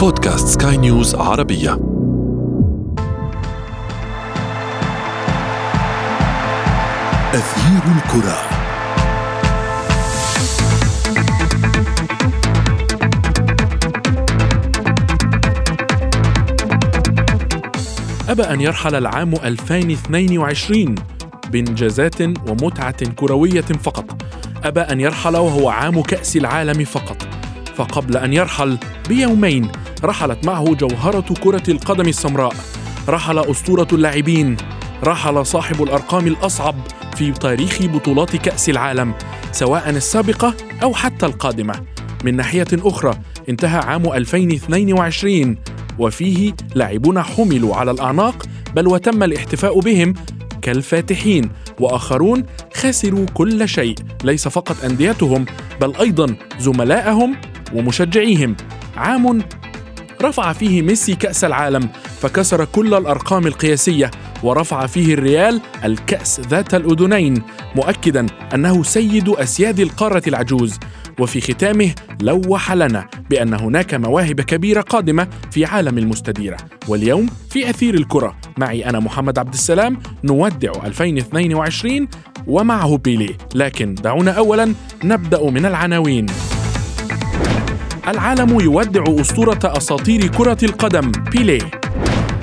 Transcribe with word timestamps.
بودكاست 0.00 0.62
سكاي 0.62 0.76
نيوز 0.76 1.14
عربية. 1.14 1.72
أثير 7.34 7.82
الكرة. 7.96 8.38
أبى 18.28 18.42
أن 18.42 18.60
يرحل 18.60 18.94
العام 18.94 19.34
2022 19.34 20.94
بإنجازات 21.50 22.22
ومتعة 22.22 23.04
كروية 23.04 23.60
فقط. 23.60 24.22
أبى 24.64 24.80
أن 24.80 25.00
يرحل 25.00 25.36
وهو 25.36 25.68
عام 25.68 26.02
كأس 26.02 26.36
العالم 26.36 26.84
فقط. 26.84 27.16
فقبل 27.76 28.16
أن 28.16 28.32
يرحل 28.32 28.78
بيومين 29.08 29.68
رحلت 30.04 30.46
معه 30.46 30.74
جوهرة 30.74 31.34
كرة 31.40 31.62
القدم 31.70 32.08
السمراء. 32.08 32.54
رحل 33.08 33.38
أسطورة 33.38 33.88
اللاعبين. 33.92 34.56
رحل 35.04 35.46
صاحب 35.46 35.82
الأرقام 35.82 36.26
الأصعب 36.26 36.74
في 37.16 37.32
تاريخ 37.32 37.82
بطولات 37.82 38.36
كأس 38.36 38.70
العالم 38.70 39.14
سواء 39.52 39.90
السابقة 39.90 40.54
أو 40.82 40.94
حتى 40.94 41.26
القادمة. 41.26 41.74
من 42.24 42.36
ناحية 42.36 42.66
أخرى 42.72 43.14
انتهى 43.48 43.78
عام 43.78 44.12
2022 44.12 45.56
وفيه 45.98 46.52
لاعبون 46.74 47.22
حملوا 47.22 47.76
على 47.76 47.90
الأعناق 47.90 48.46
بل 48.74 48.88
وتم 48.88 49.22
الاحتفاء 49.22 49.80
بهم 49.80 50.14
كالفاتحين 50.62 51.50
وآخرون 51.80 52.42
خسروا 52.74 53.26
كل 53.34 53.68
شيء. 53.68 53.94
ليس 54.24 54.48
فقط 54.48 54.84
أنديتهم 54.84 55.46
بل 55.80 55.96
أيضا 55.96 56.34
زملائهم 56.58 57.36
ومشجعيهم. 57.74 58.56
عام 58.96 59.42
رفع 60.22 60.52
فيه 60.52 60.82
ميسي 60.82 61.14
كأس 61.14 61.44
العالم 61.44 61.88
فكسر 62.20 62.64
كل 62.64 62.94
الأرقام 62.94 63.46
القياسية 63.46 64.10
ورفع 64.42 64.86
فيه 64.86 65.14
الريال 65.14 65.60
الكأس 65.84 66.40
ذات 66.40 66.74
الأذنين 66.74 67.42
مؤكدا 67.76 68.26
أنه 68.54 68.82
سيد 68.82 69.28
أسياد 69.28 69.80
القارة 69.80 70.22
العجوز. 70.26 70.78
وفي 71.20 71.40
ختامه 71.40 71.94
لوح 72.22 72.72
لنا 72.72 73.08
بأن 73.30 73.54
هناك 73.54 73.94
مواهب 73.94 74.40
كبيرة 74.40 74.80
قادمة 74.80 75.28
في 75.50 75.64
عالم 75.64 75.98
المستديرة. 75.98 76.56
واليوم 76.88 77.26
في 77.50 77.70
أثير 77.70 77.94
الكرة 77.94 78.36
معي 78.58 78.86
أنا 78.86 79.00
محمد 79.00 79.38
عبد 79.38 79.52
السلام 79.52 79.98
نودع 80.24 80.72
2022 80.84 82.08
ومعه 82.46 82.96
بيلي 82.96 83.36
لكن 83.54 83.94
دعونا 83.94 84.30
أولا 84.30 84.74
نبدأ 85.04 85.50
من 85.50 85.66
العناوين. 85.66 86.26
العالم 88.10 88.60
يودع 88.60 89.04
أسطورة 89.20 89.58
أساطير 89.64 90.26
كرة 90.26 90.56
القدم 90.62 91.12
بيلي 91.32 91.58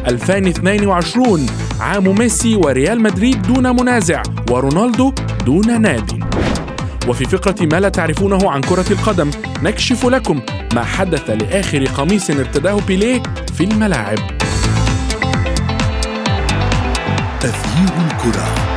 2022 0.07 1.45
عام 1.79 2.17
ميسي 2.17 2.55
وريال 2.55 3.01
مدريد 3.01 3.41
دون 3.41 3.75
منازع 3.75 4.23
ورونالدو 4.51 5.13
دون 5.45 5.81
نادي. 5.81 6.19
وفي 7.07 7.25
فقرة 7.25 7.65
ما 7.65 7.79
لا 7.79 7.89
تعرفونه 7.89 8.51
عن 8.51 8.61
كرة 8.61 8.85
القدم 8.91 9.31
نكشف 9.63 10.05
لكم 10.05 10.41
ما 10.75 10.83
حدث 10.83 11.29
لآخر 11.29 11.85
قميص 11.85 12.29
ارتداه 12.29 12.79
بيليه 12.87 13.23
في 13.53 13.63
الملاعب. 13.63 14.19
أثير 17.43 17.93
الكرة. 18.11 18.76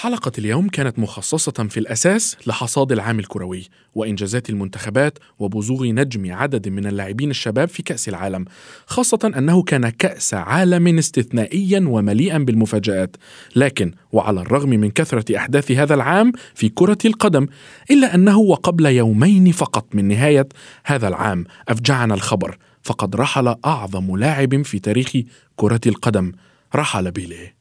حلقة 0.00 0.32
اليوم 0.38 0.68
كانت 0.68 0.98
مخصصة 0.98 1.52
في 1.52 1.80
الأساس 1.80 2.36
لحصاد 2.46 2.92
العام 2.92 3.18
الكروي 3.18 3.68
وإنجازات 3.94 4.50
المنتخبات 4.50 5.18
وبزوغ 5.38 5.84
نجم 5.86 6.32
عدد 6.34 6.68
من 6.68 6.86
اللاعبين 6.86 7.30
الشباب 7.30 7.68
في 7.68 7.82
كأس 7.82 8.08
العالم 8.08 8.44
خاصة 8.86 9.32
أنه 9.36 9.62
كان 9.62 9.88
كأس 9.88 10.34
عالم 10.34 10.98
استثنائيا 10.98 11.84
ومليئا 11.88 12.38
بالمفاجآت. 12.38 13.16
لكن 13.56 13.92
وعلى 14.12 14.40
الرغم 14.40 14.68
من 14.68 14.90
كثرة 14.90 15.36
أحداث 15.36 15.70
هذا 15.72 15.94
العام 15.94 16.32
في 16.54 16.68
كرة 16.68 16.98
القدم 17.04 17.46
إلا 17.90 18.14
أنه 18.14 18.38
وقبل 18.38 18.86
يومين 18.86 19.52
فقط 19.52 19.94
من 19.94 20.08
نهاية 20.08 20.48
هذا 20.84 21.08
العام 21.08 21.44
أفجعنا 21.68 22.14
الخبر 22.14 22.58
فقد 22.82 23.16
رحل 23.16 23.54
أعظم 23.64 24.16
لاعب 24.16 24.62
في 24.62 24.78
تاريخ 24.78 25.12
كرة 25.56 25.80
القدم 25.86 26.32
رحل 26.74 27.10
بيليه. 27.10 27.57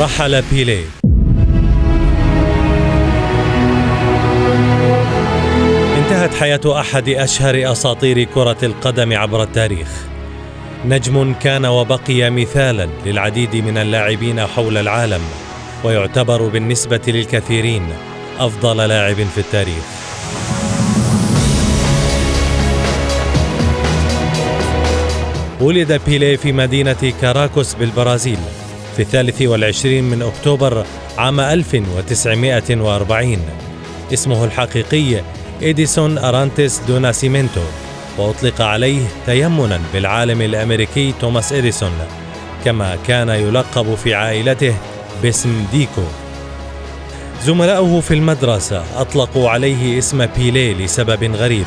رحل 0.00 0.42
بيليه 0.42 0.84
انتهت 5.98 6.34
حياة 6.34 6.80
أحد 6.80 7.08
أشهر 7.08 7.72
أساطير 7.72 8.24
كرة 8.24 8.56
القدم 8.62 9.12
عبر 9.12 9.42
التاريخ. 9.42 9.88
نجم 10.84 11.34
كان 11.34 11.66
وبقي 11.66 12.30
مثالا 12.30 12.88
للعديد 13.06 13.56
من 13.56 13.78
اللاعبين 13.78 14.46
حول 14.46 14.76
العالم 14.76 15.20
ويعتبر 15.84 16.48
بالنسبة 16.48 17.00
للكثيرين 17.06 17.88
أفضل 18.38 18.76
لاعب 18.76 19.16
في 19.16 19.38
التاريخ. 19.38 19.84
ولد 25.60 26.00
بيليه 26.06 26.36
في 26.36 26.52
مدينة 26.52 27.12
كاراكوس 27.20 27.74
بالبرازيل. 27.74 28.38
في 28.96 29.02
الثالث 29.02 29.42
والعشرين 29.42 30.04
من 30.04 30.22
أكتوبر 30.22 30.84
عام 31.18 31.40
1940 31.40 33.38
اسمه 34.12 34.44
الحقيقي 34.44 35.20
إديسون 35.62 36.18
أرانتس 36.18 36.78
دو 36.88 36.98
ناسيمنتو 36.98 37.60
وأطلق 38.18 38.60
عليه 38.60 39.00
تيمنا 39.26 39.80
بالعالم 39.92 40.42
الأمريكي 40.42 41.14
توماس 41.20 41.52
إديسون 41.52 41.92
كما 42.64 42.98
كان 43.08 43.28
يلقب 43.28 43.94
في 43.94 44.14
عائلته 44.14 44.74
باسم 45.22 45.66
ديكو. 45.72 46.02
زملاؤه 47.44 48.00
في 48.00 48.14
المدرسة 48.14 48.84
أطلقوا 48.96 49.50
عليه 49.50 49.98
اسم 49.98 50.26
بيلي 50.26 50.74
لسبب 50.74 51.34
غريب 51.34 51.66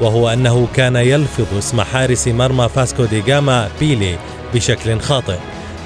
وهو 0.00 0.28
أنه 0.28 0.68
كان 0.74 0.96
يلفظ 0.96 1.58
اسم 1.58 1.80
حارس 1.80 2.28
مرمى 2.28 2.68
فاسكو 2.68 3.04
دي 3.04 3.20
جاما 3.20 3.68
بيلي 3.80 4.16
بشكل 4.54 5.00
خاطئ. 5.00 5.36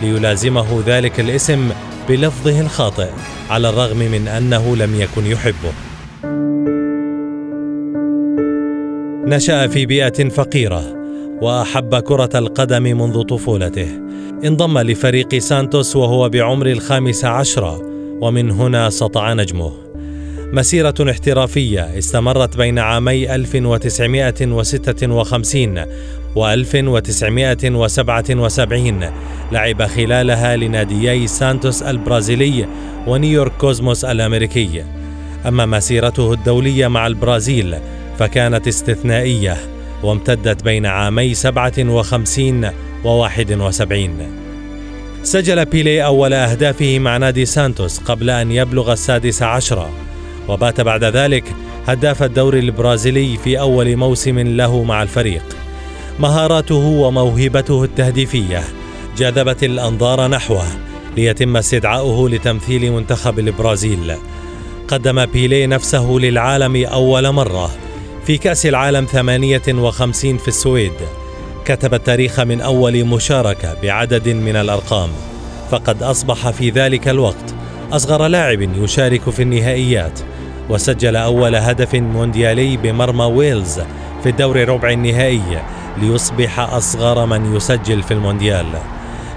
ليلازمه 0.05 0.83
ذلك 0.87 1.21
الاسم 1.21 1.71
بلفظه 2.09 2.61
الخاطئ 2.61 3.09
على 3.51 3.69
الرغم 3.69 3.99
من 3.99 4.29
أنه 4.29 4.77
لم 4.77 5.01
يكن 5.01 5.27
يحبه. 5.27 5.73
نشأ 9.37 9.67
في 9.67 9.87
بيئة 9.87 10.29
فقيرة 10.29 10.83
وأحب 11.43 11.97
كرة 11.97 12.31
القدم 12.35 12.83
منذ 12.83 13.23
طفولته. 13.23 13.89
انضم 14.45 14.79
لفريق 14.79 15.39
سانتوس 15.39 15.97
وهو 15.97 16.29
بعمر 16.29 16.67
الخامس 16.67 17.25
عشر 17.25 17.83
ومن 18.21 18.51
هنا 18.51 18.91
سطع 18.91 19.33
نجمه. 19.33 19.73
مسيرة 20.53 20.95
احترافية 21.11 21.99
استمرت 21.99 22.57
بين 22.57 22.79
عامي 22.79 23.35
1956 23.35 25.85
و 26.37 26.47
1977 26.47 29.11
لعب 29.53 29.83
خلالها 29.83 30.57
لناديي 30.57 31.27
سانتوس 31.27 31.83
البرازيلي 31.83 32.67
ونيويورك 33.07 33.53
كوزموس 33.53 34.05
الأمريكي. 34.05 34.85
أما 35.49 35.67
مسيرته 35.67 36.33
الدولية 36.33 36.89
مع 36.89 37.07
البرازيل 37.07 37.77
فكانت 38.19 38.69
استثنائية 38.69 39.57
وامتدت 40.03 40.65
بين 40.65 40.87
عامي 40.87 41.35
57 41.35 42.65
و 43.05 43.09
71 43.09 44.11
سجل 45.23 45.65
بيلي 45.65 46.05
أول 46.05 46.33
أهدافه 46.33 46.99
مع 46.99 47.17
نادي 47.17 47.45
سانتوس 47.45 47.99
قبل 47.99 48.31
أن 48.31 48.53
يبلغ 48.53 48.93
السادس 48.93 49.43
عشر. 49.43 49.89
وبات 50.49 50.81
بعد 50.81 51.05
ذلك 51.05 51.45
هداف 51.87 52.23
الدوري 52.23 52.59
البرازيلي 52.59 53.37
في 53.37 53.61
أول 53.61 53.97
موسم 53.97 54.39
له 54.39 54.85
مع 54.85 55.03
الفريق. 55.03 55.64
مهاراته 56.19 56.75
وموهبته 56.75 57.85
التهديفية. 57.85 58.63
جذبت 59.17 59.65
الأنظار 59.65 60.29
نحوه 60.29 60.65
ليتم 61.17 61.57
استدعاؤه 61.57 62.31
لتمثيل 62.31 62.93
منتخب 62.93 63.39
البرازيل. 63.39 64.15
قدم 64.89 65.27
بيلي 65.27 65.67
نفسه 65.67 66.11
للعالم 66.11 66.87
أول 66.87 67.31
مرة 67.31 67.71
في 68.27 68.39
كأس 68.39 68.67
العالم 68.67 69.05
58 69.05 70.39
في 70.39 70.49
السويد. 70.49 70.93
كتب 71.65 71.95
التاريخ 71.95 72.41
من 72.41 72.61
أول 72.61 73.05
مشاركة 73.05 73.77
بعدد 73.83 74.29
من 74.29 74.57
الأرقام. 74.57 75.11
فقد 75.71 76.03
أصبح 76.03 76.51
في 76.51 76.71
ذلك 76.71 77.09
الوقت 77.09 77.55
أصغر 77.93 78.27
لاعب 78.27 78.63
يشارك 78.63 79.31
في 79.31 79.43
النهائيات 79.43 80.21
وسجل 80.71 81.17
أول 81.17 81.55
هدف 81.55 81.95
مونديالي 81.95 82.77
بمرمى 82.77 83.25
ويلز 83.25 83.81
في 84.23 84.29
الدور 84.29 84.69
ربع 84.69 84.91
النهائي. 84.91 85.63
ليصبح 85.99 86.61
أصغر 86.61 87.27
من 87.27 87.57
يسجل 87.57 88.03
في 88.03 88.15
المونديال. 88.15 88.67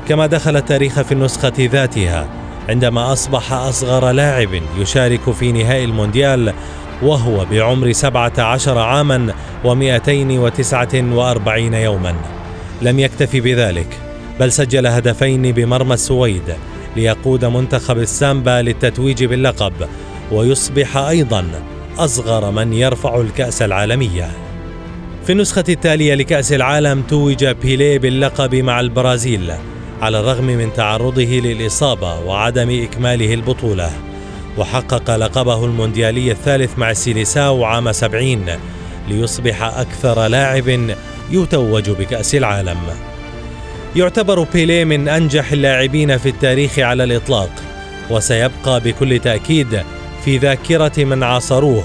كما 0.08 0.28
دخل 0.28 0.58
التاريخ 0.58 1.02
في 1.02 1.12
النسخة 1.12 1.54
ذاتها 1.60 2.28
عندما 2.70 3.14
أصبح 3.14 3.54
أصغر 3.54 4.12
لاعب 4.12 4.50
يشارك 4.78 5.32
في 5.32 5.52
نهائي 5.52 5.84
المونديال 5.84 6.54
وهو 7.02 7.46
بعمر 7.46 7.92
17 7.92 8.78
عاما 8.78 9.34
و249 9.64 9.68
يوما. 11.74 12.16
لم 12.82 13.00
يكتفي 13.00 13.42
بذلك 13.42 13.88
بل 14.40 14.52
سجل 14.52 14.88
هدفين 14.88 15.52
بمرمى 15.52 15.94
السويد 15.94 16.56
ليقود 16.96 17.46
منتخب 17.46 17.98
السامبا 17.98 18.62
للتتويج 18.62 19.24
باللقب 19.24 19.74
ويصبح 20.32 20.98
أيضا 20.98 21.46
أصغر 21.98 22.52
من 22.52 22.74
يرفع 22.74 23.22
الكأس 23.22 23.62
العالمية. 23.62 24.47
في 25.28 25.34
النسخة 25.34 25.64
التالية 25.70 26.14
لكأس 26.14 26.54
العالم 26.54 27.02
توج 27.02 27.46
بيليه 27.46 28.00
باللقب 28.00 28.56
مع 28.56 28.80
البرازيل 28.80 29.54
على 30.02 30.20
الرغم 30.20 30.46
من 30.46 30.74
تعرضه 30.74 31.24
للإصابة 31.24 32.20
وعدم 32.20 32.84
إكماله 32.84 33.34
البطولة. 33.34 33.92
وحقق 34.58 35.16
لقبه 35.16 35.66
المونديالي 35.66 36.32
الثالث 36.32 36.80
مع 36.80 36.92
السيليساو 36.92 37.64
عام 37.64 37.92
سبعين 37.92 38.46
ليصبح 39.10 39.64
أكثر 39.64 40.28
لاعب 40.28 40.96
يتوج 41.32 41.90
بكأس 41.90 42.36
العالم. 42.36 42.78
يعتبر 43.96 44.44
بيليه 44.44 44.84
من 44.84 45.08
أنجح 45.08 45.52
اللاعبين 45.52 46.18
في 46.18 46.30
التاريخ 46.30 46.80
على 46.80 47.04
الإطلاق 47.04 47.52
وسيبقى 48.10 48.80
بكل 48.80 49.20
تأكيد 49.20 49.82
في 50.26 50.38
ذاكرة 50.38 51.04
من 51.04 51.24
عاصروه. 51.24 51.84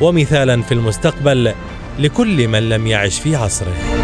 ومثالا 0.00 0.62
في 0.62 0.72
المستقبل 0.72 1.54
لكل 1.98 2.48
من 2.48 2.68
لم 2.68 2.86
يعش 2.86 3.20
في 3.20 3.36
عصره. 3.36 4.01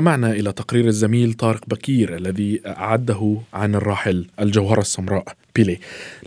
استمعنا 0.00 0.30
إلى 0.30 0.52
تقرير 0.52 0.84
الزميل 0.84 1.32
طارق 1.32 1.60
بكير 1.68 2.16
الذي 2.16 2.60
أعده 2.66 3.36
عن 3.54 3.74
الراحل 3.74 4.26
الجوهرة 4.40 4.80
السمراء 4.80 5.24
بيلي 5.56 5.78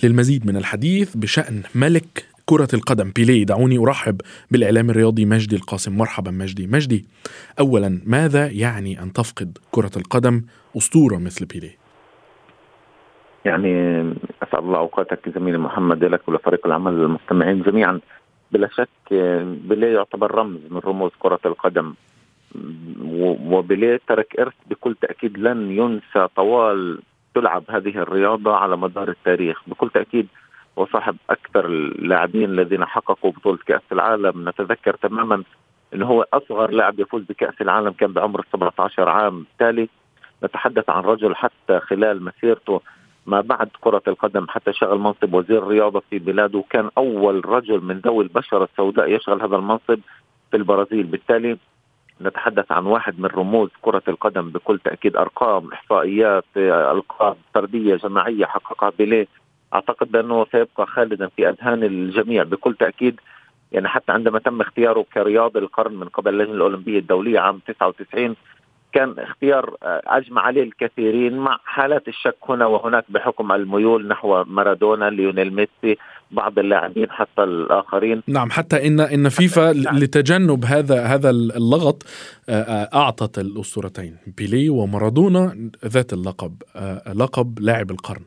للمزيد 0.03 0.47
من 0.47 0.57
الحديث 0.57 1.17
بشأن 1.17 1.63
ملك 1.75 2.25
كرة 2.45 2.67
القدم 2.73 3.11
بيلي 3.15 3.43
دعوني 3.43 3.77
أرحب 3.77 4.21
بالإعلام 4.51 4.89
الرياضي 4.89 5.25
مجدي 5.25 5.55
القاسم. 5.55 5.97
مرحبا 5.97 6.31
مجدي. 6.31 6.67
مجدي 6.67 7.05
أولا 7.59 8.01
ماذا 8.05 8.47
يعني 8.47 9.01
أن 9.03 9.13
تفقد 9.13 9.57
كرة 9.71 9.91
القدم 9.97 10.41
أسطورة 10.77 11.17
مثل 11.17 11.45
بيلي 11.45 11.71
يعني 13.45 13.99
أسعد 14.43 14.63
الله 14.63 14.77
أوقاتك 14.77 15.29
زميلي 15.35 15.57
محمد 15.57 16.03
لك 16.03 16.27
ولفريق 16.27 16.65
العمل 16.65 16.93
المستمعين 16.93 17.61
جميعا. 17.61 17.99
بلا 18.51 18.69
شك 18.77 19.13
بيلي 19.69 19.93
يعتبر 19.93 20.35
رمز 20.35 20.59
من 20.69 20.79
رموز 20.79 21.11
كرة 21.19 21.39
القدم. 21.45 21.93
وبيليه 23.45 23.99
ترك 24.07 24.39
إرث 24.39 24.53
بكل 24.69 24.95
تأكيد 24.95 25.37
لن 25.37 25.71
ينسى 25.71 26.27
طوال 26.35 26.99
تلعب 27.35 27.63
هذه 27.69 27.97
الرياضة 27.97 28.55
على 28.55 28.77
مدار 28.77 29.09
التاريخ. 29.09 29.61
بكل 29.67 29.89
تأكيد 29.89 30.27
وصاحب 30.75 31.15
أكثر 31.29 31.65
اللاعبين 31.65 32.49
الذين 32.49 32.85
حققوا 32.85 33.31
بطولة 33.31 33.59
كأس 33.65 33.81
العالم. 33.91 34.49
نتذكر 34.49 34.95
تماما 34.95 35.43
أنه 35.93 36.05
هو 36.05 36.25
أصغر 36.33 36.71
لاعب 36.71 36.99
يفوز 36.99 37.23
بكأس 37.23 37.61
العالم 37.61 37.91
كان 37.91 38.11
بعمر 38.13 38.45
17 38.53 39.09
عام. 39.09 39.39
بالتالي 39.39 39.89
نتحدث 40.43 40.89
عن 40.89 41.03
رجل 41.03 41.35
حتى 41.35 41.79
خلال 41.79 42.23
مسيرته 42.23 42.81
ما 43.25 43.41
بعد 43.41 43.69
كرة 43.81 44.01
القدم 44.07 44.45
حتى 44.49 44.73
شغل 44.73 44.99
منصب 44.99 45.33
وزير 45.33 45.57
الرياضة 45.57 46.03
في 46.09 46.19
بلاده 46.19 46.63
كان 46.69 46.89
أول 46.97 47.45
رجل 47.45 47.81
من 47.81 47.99
ذوي 47.99 48.23
البشرة 48.23 48.63
السوداء 48.63 49.11
يشغل 49.11 49.41
هذا 49.41 49.55
المنصب 49.55 49.99
في 50.51 50.57
البرازيل. 50.57 51.03
بالتالي 51.03 51.57
نتحدث 52.21 52.71
عن 52.71 52.85
واحد 52.85 53.19
من 53.19 53.25
رموز 53.25 53.69
كرة 53.81 54.01
القدم 54.07 54.49
بكل 54.49 54.79
تأكيد 54.79 55.15
أرقام 55.17 55.73
إحصائيات 55.73 56.45
ألقاب 56.57 57.37
فردية 57.53 57.95
جماعية 57.95 58.45
حققها 58.45 58.91
بيليه. 58.97 59.27
أعتقد 59.73 60.11
بأنه 60.11 60.45
سيبقى 60.51 60.85
خالدا 60.87 61.27
في 61.27 61.49
أذهان 61.49 61.83
الجميع 61.83 62.43
بكل 62.43 62.75
تأكيد. 62.75 63.19
يعني 63.71 63.87
حتى 63.87 64.11
عندما 64.11 64.39
تم 64.39 64.61
اختياره 64.61 65.05
كرياض 65.13 65.57
القرن 65.57 65.93
من 65.93 66.07
قبل 66.07 66.33
اللجنة 66.33 66.53
الأولمبية 66.55 66.99
الدولية 66.99 67.39
عام 67.39 67.59
99 67.67 68.35
كان 68.93 69.15
اختيار 69.19 69.77
أجمع 70.07 70.41
عليه 70.41 70.63
الكثيرين 70.63 71.37
مع 71.37 71.59
حالات 71.65 72.07
الشك 72.07 72.35
هنا 72.49 72.65
وهناك 72.65 73.05
بحكم 73.09 73.51
الميول 73.51 74.07
نحو 74.07 74.43
مارادونا 74.43 75.09
ليونيل 75.09 75.53
ميسي 75.55 75.97
بعض 76.33 76.59
اللاعبين 76.59 77.11
حتى 77.11 77.43
الآخرين. 77.43 78.23
نعم 78.27 78.51
حتى 78.51 78.87
ان 78.87 78.99
إن 78.99 79.29
فيفا 79.29 79.73
نعم. 79.73 79.97
لتجنب 79.97 80.65
هذا 80.65 81.03
هذا 81.03 81.29
اللغط 81.29 82.03
أعطت 82.93 83.39
الأسطورتين. 83.39 84.17
بيلي 84.37 84.69
ومارادونا 84.69 85.69
ذات 85.85 86.13
اللقب 86.13 86.53
لقب 87.15 87.59
لاعب 87.59 87.91
القرن. 87.91 88.23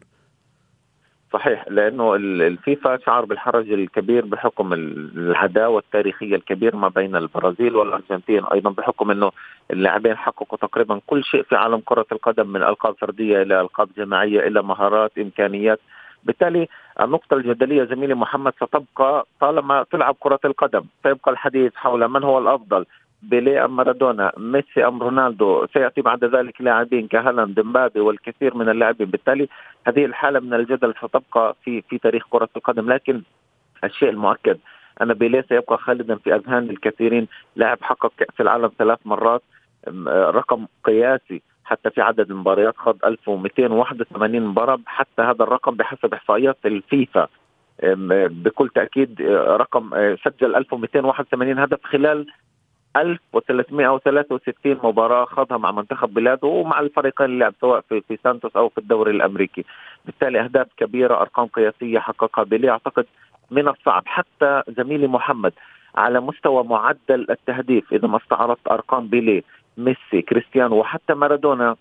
صحيح 1.33 1.69
لأنه 1.69 2.15
الفيفا 2.15 2.99
شعر 3.07 3.25
بالحرج 3.25 3.73
الكبير 3.73 4.25
بحكم 4.27 4.73
العداوة 4.73 5.79
التاريخية 5.79 6.37
الكبيره 6.37 6.77
ما 6.77 6.89
بين 6.89 7.17
البرازيل 7.17 7.77
والأرجنتين. 7.77 8.45
أيضا 8.45 8.71
بحكم 8.71 9.11
إنه 9.11 9.31
اللاعبين 9.71 10.17
حققوا 10.17 10.59
تقريبا 10.59 11.01
كل 11.07 11.25
شيء 11.25 11.43
في 11.43 11.57
عالم 11.57 11.83
كرة 11.85 12.07
القدم 12.13 12.49
من 12.49 12.63
ألقاب 12.63 12.95
فردية 13.01 13.43
إلى 13.43 13.61
ألقاب 13.61 13.89
جماعية 13.97 14.47
إلى 14.47 14.63
مهارات 14.63 15.19
إمكانيات. 15.19 15.81
بالتالي 16.25 16.69
النقطة 17.01 17.35
الجدلية 17.35 17.85
زميلي 17.85 18.15
محمد 18.15 18.53
ستبقى 18.55 19.27
طالما 19.41 19.85
تلعب 19.91 20.17
كرة 20.21 20.41
القدم 20.45 20.85
سيبقى 21.03 21.31
الحديث 21.33 21.75
حول 21.77 22.09
من 22.09 22.25
هو 22.25 22.39
الأفضل 22.39 22.87
بيلي 23.23 23.65
أم 23.65 23.77
مارادونا 23.77 24.33
ميسي 24.37 24.87
أم 24.87 25.03
رونالدو 25.03 25.67
سيأتي 25.67 26.01
بعد 26.01 26.25
ذلك 26.25 26.61
لاعبين 26.61 27.07
كهالاند 27.09 27.61
مبابي 27.61 28.01
والكثير 28.01 28.55
من 28.57 28.69
اللاعبين. 28.69 29.07
بالتالي 29.11 29.49
هذه 29.87 30.05
الحالة 30.05 30.41
من 30.41 30.55
الجدل 30.55 30.95
ستبقى 31.03 31.57
في 31.65 31.83
في 31.83 31.99
تاريخ 31.99 32.25
كرة 32.31 32.49
القدم 32.57 32.93
لكن 32.93 33.23
الشيء 33.85 34.09
المؤكد 34.11 34.59
أن 35.03 35.15
بيلي 35.15 35.43
سيبقى 35.49 35.79
خالدا 35.79 36.15
في 36.17 36.35
أذهان 36.35 36.71
الكثيرين 36.71 37.29
لاعب 37.57 37.79
حقق 37.83 38.13
كأس 38.19 38.41
العالم 38.41 38.71
ثلاث 38.79 38.99
مرات 39.05 39.43
رقم 40.09 40.67
قياسي 40.85 41.43
حتى 41.67 41.91
في 41.91 42.01
عدد 42.01 42.31
المباريات 42.31 42.77
خاض 42.77 42.97
1281 43.05 44.41
مباراه 44.41 44.79
حتى 44.87 45.23
هذا 45.23 45.43
الرقم 45.43 45.75
بحسب 45.75 46.15
إحصائيات 46.15 46.57
الفيفا. 46.65 47.29
بكل 47.83 48.69
تأكيد 48.69 49.23
رقم 49.33 49.91
سجل 50.25 50.57
1281 50.57 51.59
هدف 51.59 51.85
خلال 51.85 52.27
1363 52.97 54.79
مباراة 54.85 55.25
خاضها 55.25 55.59
مع 55.59 55.71
منتخب 55.71 56.15
بلاده 56.15 56.49
ومع 56.49 56.81
الفريقين 56.81 57.27
اللي 57.27 57.39
لعب 57.39 57.55
سواء 57.61 57.81
في 57.89 58.01
في 58.01 58.19
سانتوس 58.25 58.57
أو 58.57 58.69
في 58.69 58.79
الدوري 58.79 59.11
الأمريكي، 59.11 59.65
بالتالي 60.05 60.41
أهداف 60.41 60.67
كبيرة 60.77 61.21
أرقام 61.21 61.47
قياسية 61.47 61.99
حققها 61.99 62.45
بيليه 62.45 62.71
أعتقد 62.71 63.07
من 63.51 63.69
الصعب. 63.69 64.03
حتى 64.07 64.63
زميلي 64.69 65.07
محمد 65.07 65.53
على 65.95 66.21
مستوى 66.21 66.65
معدل 66.65 67.27
التهديف 67.31 67.93
إذا 67.93 68.09
ما 68.09 68.17
استعرضت 68.17 68.69
أرقام 68.71 69.07
بيليه 69.09 69.45
ميسي 69.77 70.23
كريستيانو 70.23 70.77
وحتى 70.77 71.15
مارادونا 71.15 71.77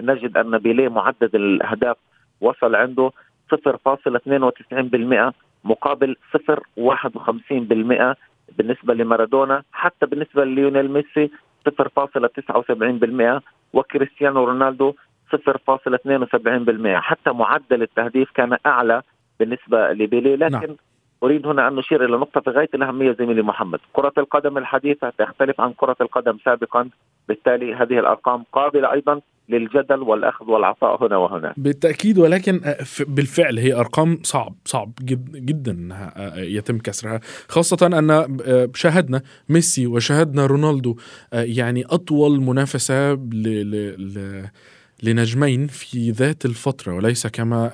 نجد 0.00 0.36
أن 0.36 0.58
بيليه 0.58 0.88
معدل 0.88 1.30
الأهداف 1.34 1.96
وصل 2.40 2.74
عنده 2.74 3.10
0.92% 3.54 5.32
مقابل 5.64 6.16
0.51% 6.36 8.14
بالنسبة 8.58 8.94
لمارادونا 8.94 9.62
حتى 9.72 10.06
بالنسبة 10.06 10.44
لليونيل 10.44 10.90
ميسي 10.90 11.30
0.79% 11.68 13.40
وكريستيانو 13.72 14.44
رونالدو 14.44 14.94
0.72% 15.34 15.36
حتى 16.86 17.30
معدل 17.30 17.82
التهديف 17.82 18.30
كان 18.30 18.56
أعلى 18.66 19.02
بالنسبة 19.40 19.92
لبيلي 19.92 20.36
لكن 20.36 20.52
نعم. 20.52 20.76
أريد 21.22 21.46
هنا 21.46 21.68
أن 21.68 21.74
نشير 21.74 22.04
إلى 22.04 22.16
نقطة 22.16 22.40
في 22.40 22.50
غاية 22.50 22.68
الأهمية 22.74 23.16
زميلي 23.18 23.42
محمد، 23.42 23.78
كرة 23.92 24.12
القدم 24.18 24.58
الحديثة 24.58 25.12
تختلف 25.18 25.60
عن 25.60 25.72
كرة 25.72 25.96
القدم 26.00 26.38
سابقا، 26.44 26.88
بالتالي 27.28 27.74
هذه 27.74 27.98
الأرقام 27.98 28.44
قابلة 28.52 28.92
أيضا 28.92 29.20
للجدل 29.48 29.98
والأخذ 29.98 30.50
والعطاء 30.50 31.06
هنا 31.06 31.16
وهنا. 31.16 31.54
بالتأكيد 31.56 32.18
ولكن 32.18 32.60
بالفعل 33.08 33.58
هي 33.58 33.74
أرقام 33.74 34.18
صعب 34.22 34.54
صعب 34.64 34.92
جدا 35.34 35.72
إنها 35.72 36.34
يتم 36.36 36.78
كسرها. 36.78 37.20
خاصة 37.48 37.86
أن 37.86 38.38
شاهدنا 38.74 39.22
ميسي 39.48 39.86
وشاهدنا 39.86 40.46
رونالدو 40.46 40.96
يعني 41.32 41.84
أطول 41.84 42.40
منافسة 42.40 43.12
ل 43.12 44.46
لنجمين 45.02 45.66
في 45.66 46.10
ذات 46.10 46.44
الفترة 46.44 46.92
وليس 46.92 47.26
كما 47.26 47.70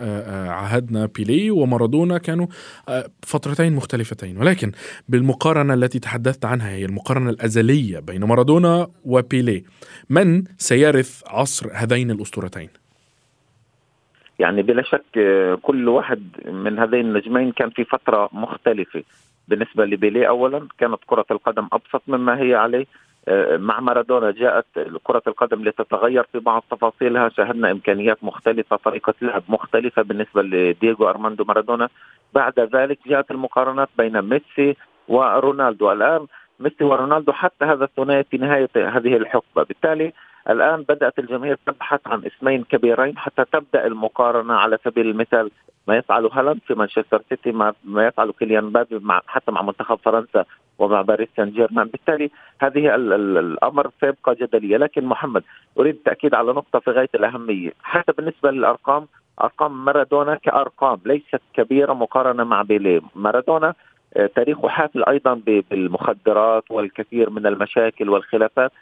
عهدنا 0.51 1.07
بيلي 1.07 1.51
ومارادونا 1.51 2.19
كانوا 2.19 2.47
فترتين 3.23 3.73
مختلفتين. 3.73 4.39
ولكن 4.39 4.73
بالمقارنة 5.09 5.75
التي 5.75 5.99
تحدثت 5.99 6.45
عنها 6.45 6.71
هي 6.71 6.85
المقارنة 6.85 7.31
الأزلية 7.31 7.99
بين 7.99 8.25
مارادونا 8.25 8.89
وبيلي 9.05 9.65
من 10.11 10.45
سيرث 10.59 11.23
عصر 11.27 11.71
هذين 11.75 12.11
الأسطورتين؟ 12.11 12.69
يعني 14.39 14.63
بلا 14.63 14.83
شك 14.83 15.19
كل 15.63 15.89
واحد 15.89 16.23
من 16.47 16.79
هذين 16.79 17.01
النجمين 17.01 17.53
كان 17.53 17.71
في 17.71 17.85
فترة 17.85 18.29
مختلفة. 18.33 19.03
بالنسبة 19.49 19.85
لبيليه 19.85 20.29
أولا 20.29 20.69
كانت 20.79 20.99
كرة 21.07 21.27
القدم 21.31 21.69
أبسط 21.73 22.03
مما 22.09 22.39
هي 22.39 22.55
عليه. 22.55 22.81
آه، 22.81 22.87
مع 23.57 23.81
مارادونا 23.81 24.31
جاءت 24.31 24.67
كرة 25.03 25.23
القدم 25.27 25.65
لتتغير 25.65 26.23
في 26.33 26.39
بعض 26.39 26.65
تفاصيلها. 26.71 27.29
شاهدنا 27.29 27.71
إمكانيات 27.71 28.25
مختلفة 28.25 28.77
طريقة 28.77 29.15
لعب 29.23 29.43
مختلفة 29.49 30.03
بالنسبة 30.03 30.43
لدييغو 30.43 31.09
أرماندو 31.09 31.45
مارادونا. 31.45 31.89
بعد 32.35 32.61
ذلك 32.61 32.99
جاءت 33.07 33.31
المقارنات 33.31 33.89
بين 33.99 34.23
ميسي 34.23 34.77
ورونالدو. 35.09 35.93
الآن 35.93 36.27
ميسي 36.61 36.85
ورونالدو 36.85 37.33
حتى 37.33 37.65
هذا 37.65 37.85
الثنائي 37.85 38.25
في 38.25 38.39
نهاية 38.39 38.71
هذه 38.77 39.17
الحقبة. 39.17 39.63
بالتالي 39.63 40.13
الآن 40.51 40.83
بدأت 40.83 41.19
الجماهير 41.19 41.59
تبحث 41.67 42.01
عن 42.07 42.25
اسمين 42.25 42.65
كبيرين 42.65 43.19
حتى 43.19 43.45
تبدأ 43.53 43.87
المقارنة. 43.87 44.55
على 44.55 44.79
سبيل 44.85 45.07
المثال 45.07 45.51
ما 45.89 45.97
يفعله 45.97 46.31
هالاند 46.33 46.61
في 46.67 46.75
مانشستر 46.75 47.23
سيتي 47.29 47.53
ما, 47.53 47.75
ما 47.85 48.07
يفعله 48.07 48.33
كيليان 48.33 48.71
بابي 48.71 48.99
مع 48.99 49.21
حتى 49.27 49.53
مع 49.53 49.63
منتخب 49.63 49.99
فرنسا 50.05 50.45
ومع 50.79 51.03
باريس 51.03 51.29
سان 51.37 51.51
جيرمان 51.51 51.87
بالتالي 51.87 52.31
هذه 52.59 52.95
ال 52.95 53.13
ال 53.13 53.39
الأمر 53.39 53.91
سيبقى 54.01 54.35
جدلية. 54.35 54.77
لكن 54.77 55.05
محمد 55.05 55.43
أريد 55.79 55.95
التاكيد 55.95 56.35
على 56.35 56.53
نقطة 56.53 56.79
في 56.79 56.91
غاية 56.91 57.09
الأهمية. 57.15 57.73
حتى 57.83 58.13
بالنسبة 58.13 58.51
للأرقام 58.51 59.07
أرقام 59.41 59.85
مارادونا 59.85 60.35
كأرقام 60.35 60.99
ليست 61.05 61.41
كبيرة 61.55 61.93
مقارنة 61.93 62.45
مع 62.45 62.63
بيليه. 62.63 63.01
مارادونا 63.15 63.75
آه، 64.17 64.27
تاريخه 64.27 64.69
حافل 64.69 65.05
أيضا 65.05 65.35
بالمخدرات 65.71 66.71
والكثير 66.71 67.31
من 67.31 67.47
المشاكل 67.47 68.09
والخلافات. 68.09 68.73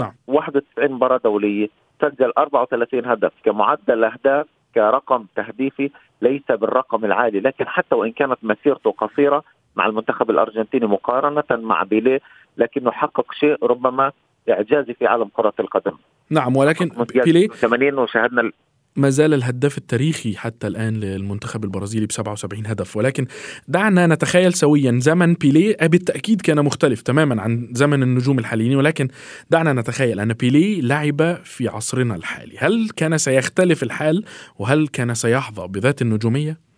نعم. 0.00 0.12
91 0.26 0.92
مباراة 0.92 1.20
دولية 1.24 1.68
سجل 2.02 2.32
34 2.38 3.06
هدف. 3.06 3.32
كمعدل 3.44 4.04
أهداف 4.04 4.46
كرقم 4.74 5.26
تهديفي 5.36 5.90
ليس 6.22 6.46
بالرقم 6.50 7.04
العالي. 7.04 7.40
لكن 7.40 7.68
حتى 7.68 7.94
وإن 7.94 8.12
كانت 8.12 8.38
مسيرته 8.42 8.90
قصيرة 8.90 9.44
مع 9.80 9.86
المنتخب 9.86 10.30
الأرجنتيني 10.30 10.86
مقارنة 10.86 11.44
مع 11.50 11.82
بيليه 11.82 12.20
لكنه 12.56 12.90
حقق 12.90 13.32
شيء 13.32 13.56
ربما 13.62 14.12
اعجازي 14.50 14.94
في 14.94 15.06
عالم 15.06 15.30
كرة 15.32 15.52
القدم 15.60 15.92
نعم 16.30 16.56
ولكن 16.56 16.90
بيليه 17.24 17.48
80 17.48 17.98
وشاهدنا 17.98 18.50
ما 18.96 19.10
زال 19.10 19.34
الهداف 19.34 19.78
التاريخي 19.78 20.36
حتى 20.36 20.66
الآن 20.66 21.00
للمنتخب 21.00 21.64
البرازيلي 21.64 22.06
ب 22.06 22.12
77 22.12 22.66
هدف 22.66 22.96
ولكن 22.96 23.26
دعنا 23.68 24.06
نتخيل 24.06 24.52
سويا 24.52 24.98
زمن 24.98 25.34
بيليه 25.34 25.76
بالتأكيد 25.82 26.40
كان 26.40 26.64
مختلف 26.64 27.02
تماما 27.02 27.42
عن 27.42 27.68
زمن 27.72 28.02
النجوم 28.02 28.38
الحاليين 28.38 28.76
ولكن 28.76 29.08
دعنا 29.50 29.72
نتخيل 29.72 30.20
أن 30.20 30.32
بيليه 30.32 30.80
لعب 30.80 31.36
في 31.44 31.68
عصرنا 31.68 32.14
الحالي 32.14 32.58
هل 32.58 32.88
كان 32.96 33.18
سيختلف 33.18 33.82
الحال 33.82 34.24
وهل 34.58 34.88
كان 34.88 35.14
سيحظى 35.14 35.68
بذات 35.68 36.02
النجومية؟ 36.02 36.69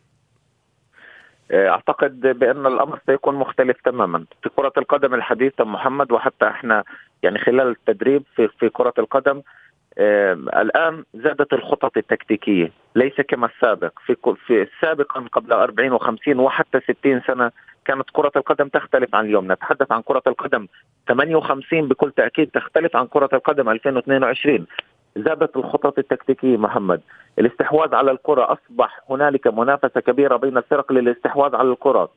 أعتقد 1.52 2.21
بأن 2.21 2.66
الأمر 2.66 2.99
سيكون 3.06 3.35
مختلف 3.35 3.76
تماما. 3.85 4.25
في 4.42 4.49
كرة 4.56 4.73
القدم 4.78 5.14
الحديثه 5.14 5.64
محمد 5.64 6.12
وحتى 6.12 6.49
إحنا 6.49 6.85
يعني 7.23 7.38
خلال 7.38 7.68
التدريب 7.68 8.23
في 8.37 8.49
في 8.49 8.68
كرة 8.68 8.94
القدم 8.99 9.42
الآن 10.56 11.04
زادت 11.14 11.52
الخطط 11.52 11.97
التكتيكية. 11.97 12.73
ليس 12.97 13.21
كما 13.21 13.47
السابق. 13.47 13.92
في 14.06 14.16
في 14.47 14.66
سابقا 14.80 15.21
قبل 15.32 15.52
40 15.52 15.99
و50 15.99 16.37
وحتى 16.37 16.80
60 16.80 17.21
سنة 17.26 17.50
كانت 17.85 18.04
كرة 18.12 18.32
القدم 18.37 18.68
تختلف 18.68 19.14
عن 19.14 19.25
اليوم. 19.25 19.52
نتحدث 19.52 19.92
عن 19.92 20.02
كرة 20.02 20.23
القدم 20.26 20.66
58 21.09 21.88
بكل 21.88 22.12
تأكيد 22.12 22.50
تختلف 22.50 22.97
عن 22.97 23.06
كرة 23.06 23.28
القدم 23.32 23.68
2022 23.68 24.66
زادت 25.16 25.57
الخطط 25.57 25.99
التكتيكية 25.99 26.57
محمد. 26.57 27.00
الاستحواذ 27.38 27.95
على 27.95 28.11
الكرة 28.11 28.52
أصبح 28.52 29.00
هنالك 29.11 29.47
منافسة 29.47 30.00
كبيرة 30.00 30.37
بين 30.37 30.57
الفرق 30.57 30.92
للاستحواذ 30.92 31.57
على 31.57 31.69
الكرة. 31.69 32.09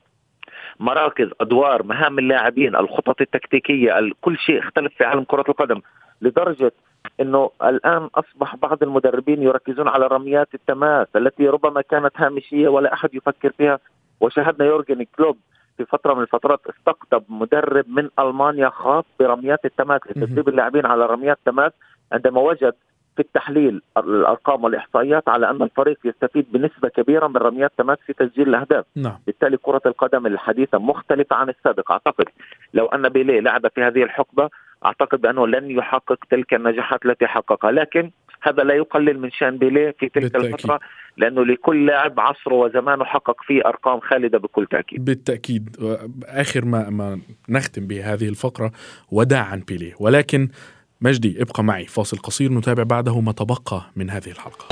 مراكز 0.80 1.30
أدوار 1.42 1.84
مهام 1.84 2.20
اللاعبين 2.20 2.76
الخطط 2.76 3.22
التكتيكية 3.22 4.12
كل 4.22 4.38
شيء 4.38 4.60
اختلف 4.60 4.94
في 4.94 5.04
عالم 5.04 5.24
كرة 5.24 5.46
القدم 5.50 5.82
لدرجة 6.22 6.72
إنه 7.20 7.50
الآن 7.64 8.10
أصبح 8.16 8.56
بعض 8.56 8.84
المدربين 8.84 9.44
يركزون 9.44 9.88
على 9.88 10.08
رميات 10.08 10.48
التماس 10.54 11.08
التي 11.16 11.50
ربما 11.50 11.82
كانت 11.82 12.12
هامشية 12.16 12.68
ولا 12.68 12.94
أحد 12.94 13.16
يفكر 13.16 13.50
فيها. 13.50 13.80
وشاهدنا 14.22 14.66
يورجن 14.66 15.06
كلوب 15.18 15.38
في 15.78 15.86
فترة 15.86 16.14
من 16.14 16.22
الفترات 16.22 16.60
استقطب 16.70 17.24
مدرب 17.30 17.86
من 17.88 18.10
ألمانيا 18.20 18.70
خاص 18.70 19.06
برميات 19.20 19.66
التماس 19.66 20.02
لتدريب 20.08 20.50
اللاعبين 20.50 20.86
على 20.86 21.06
رميات 21.06 21.38
تماس 21.46 21.72
عندما 22.12 22.42
وجد 22.42 22.74
في 23.16 23.22
التحليل 23.22 23.82
الأرقام 23.98 24.64
والإحصائيات 24.64 25.30
على 25.30 25.50
أن 25.50 25.62
الفريق 25.62 25.98
يستفيد 26.06 26.46
بنسبة 26.52 26.90
كبيرة 26.90 27.28
من 27.28 27.38
رميات 27.38 27.72
تماس 27.78 27.98
في 28.08 28.14
تسجيل 28.14 28.50
الأهداف. 28.50 28.86
نعم. 28.96 29.20
بالتالي 29.28 29.58
كرة 29.58 29.82
القدم 29.86 30.26
الحديثة 30.26 30.78
مختلفة 30.78 31.36
عن 31.36 31.50
السابق 31.50 31.92
أعتقد 31.92 32.26
لو 32.74 32.86
أن 32.86 33.10
بيليه 33.10 33.40
لعب 33.40 33.68
في 33.76 33.82
هذه 33.82 34.04
الحقبة 34.04 34.50
أعتقد 34.86 35.22
بأنه 35.22 35.48
لن 35.48 35.72
يحقق 35.72 36.20
تلك 36.32 36.54
النجاحات 36.54 37.06
التي 37.06 37.28
حققها. 37.28 37.72
لكن 37.72 38.12
هذا 38.42 38.64
لا 38.64 38.74
يقلل 38.74 39.20
من 39.20 39.32
شأن 39.32 39.58
بيليه 39.58 39.96
في 40.00 40.10
تلك 40.10 40.24
بالتأكيد. 40.24 40.54
الفترة 40.54 40.80
لأنه 41.18 41.46
لكل 41.46 41.86
لاعب 41.86 42.20
عصره 42.20 42.54
وزمانه 42.54 43.06
حقق 43.06 43.44
فيه 43.44 43.62
أرقام 43.66 44.00
خالدة 44.00 44.38
بكل 44.38 44.66
تأكيد. 44.66 45.06
بالتأكيد. 45.06 45.76
آخر 46.26 46.66
ما 46.66 46.90
ما 46.90 47.20
نختم 47.50 47.88
بهذه 47.88 48.30
الفقرة 48.30 48.72
وداعا 49.12 49.64
بيليه. 49.68 49.94
ولكن 50.00 50.50
مجدي 51.02 51.42
ابقى 51.42 51.64
معي. 51.64 51.86
فاصل 51.86 52.18
قصير 52.18 52.54
نتابع 52.54 52.84
بعده 52.84 53.20
ما 53.20 53.32
تبقى 53.32 53.92
من 53.96 54.10
هذه 54.10 54.30
الحلقة. 54.30 54.66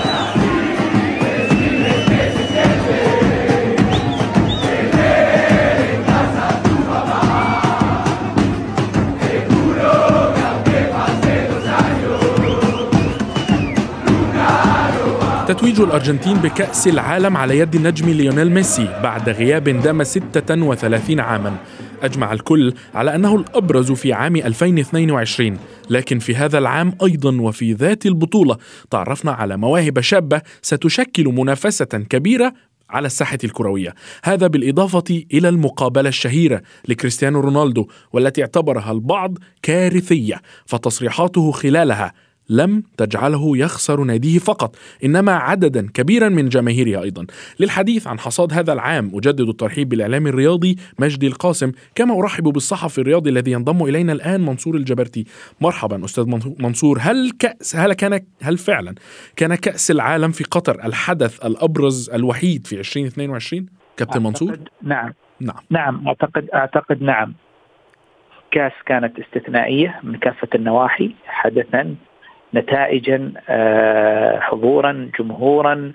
تتويج 15.48 15.82
الأرجنتين 15.82 16.38
بكأس 16.38 16.88
العالم 16.88 17.38
على 17.38 17.60
يد 17.60 17.75
النجم 17.75 18.10
ليونيل 18.10 18.51
ميسي 18.51 18.88
بعد 19.03 19.30
غياب 19.30 19.63
دام 19.63 20.03
36 20.03 21.20
عاما. 21.20 21.56
أجمع 22.04 22.34
الكل 22.34 22.74
على 22.94 23.16
أنه 23.16 23.36
الأبرز 23.36 23.92
في 23.92 24.14
عام 24.14 24.36
2022 24.36 25.58
لكن 25.90 26.20
في 26.20 26.36
هذا 26.36 26.58
العام 26.58 26.98
أيضا 27.04 27.42
وفي 27.42 27.74
ذات 27.74 28.06
البطولة 28.06 28.58
تعرفنا 28.90 29.32
على 29.32 29.58
مواهب 29.58 30.00
شابة 30.00 30.42
ستشكل 30.62 31.26
منافسة 31.26 31.86
كبيرة 31.86 32.54
على 32.90 33.06
الساحة 33.06 33.38
الكروية. 33.44 33.94
هذا 34.24 34.48
بالإضافة 34.48 35.24
إلى 35.34 35.50
المقابلة 35.50 36.10
الشهيرة 36.10 36.62
لكريستيانو 36.88 37.40
رونالدو 37.40 37.88
والتي 38.14 38.42
اعتبرها 38.42 38.92
البعض 38.92 39.38
كارثية 39.62 40.42
فتصريحاته 40.66 41.52
خلالها 41.52 42.14
لم 42.50 42.84
تجعله 42.98 43.58
يخسر 43.58 44.04
ناديه 44.04 44.40
فقط 44.40 44.76
إنما 45.04 45.32
عددا 45.32 45.88
كبيرا 45.94 46.30
من 46.30 46.50
جماهيره 46.50 47.02
أيضا. 47.02 47.26
للحديث 47.60 48.08
عن 48.08 48.20
حصاد 48.20 48.54
هذا 48.54 48.74
العام 48.74 49.12
أجدد 49.14 49.50
الترحيب 49.50 49.90
بالإعلام 49.90 50.28
الرياضي 50.28 50.78
مجدي 51.00 51.28
القاسم 51.28 51.72
كما 51.96 52.20
أرحب 52.20 52.44
بالصحفي 52.44 53.02
الرياضي 53.02 53.30
الذي 53.30 53.52
ينضم 53.52 53.84
إلينا 53.84 54.14
الآن 54.14 54.42
منصور 54.42 54.76
الجبرتي. 54.76 55.26
مرحبا 55.62 56.06
أستاذ 56.06 56.26
منصور 56.60 56.98
هل 57.02 57.32
كاس 57.40 57.76
هل 57.76 57.94
كان 57.94 58.20
هل 58.42 58.58
فعلا 58.58 58.96
كان 59.36 59.56
كأس 59.56 59.92
العالم 59.92 60.32
في 60.32 60.44
قطر 60.44 60.86
الحدث 60.86 61.46
الأبرز 61.46 62.10
الوحيد 62.10 62.68
في 62.68 62.80
2022 62.80 63.66
كابتن 63.98 64.24
منصور؟ 64.24 64.60
نعم. 64.82 65.14
نعم. 65.40 65.56
نعم 65.70 66.08
اعتقد 66.08 66.50
أعتقد 66.54 67.02
نعم. 67.02 67.34
كأس 68.52 68.72
كانت 68.86 69.20
استثنائية 69.20 70.00
من 70.04 70.18
كافة 70.18 70.48
النواحي 70.56 71.16
حدثا 71.26 71.96
نتائجا 72.54 73.34
آه، 73.50 74.40
حضورا 74.40 75.12
جمهورا 75.20 75.94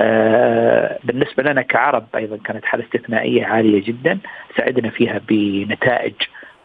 آه، 0.00 0.98
بالنسبة 1.04 1.42
لنا 1.42 1.62
كعرب 1.62 2.06
أيضا 2.14 2.36
كانت 2.36 2.64
حالة 2.64 2.84
استثنائية 2.84 3.44
عالية 3.46 3.84
جدا 3.84 4.18
سعدنا 4.56 4.90
فيها 4.90 5.20
بنتائج 5.28 6.14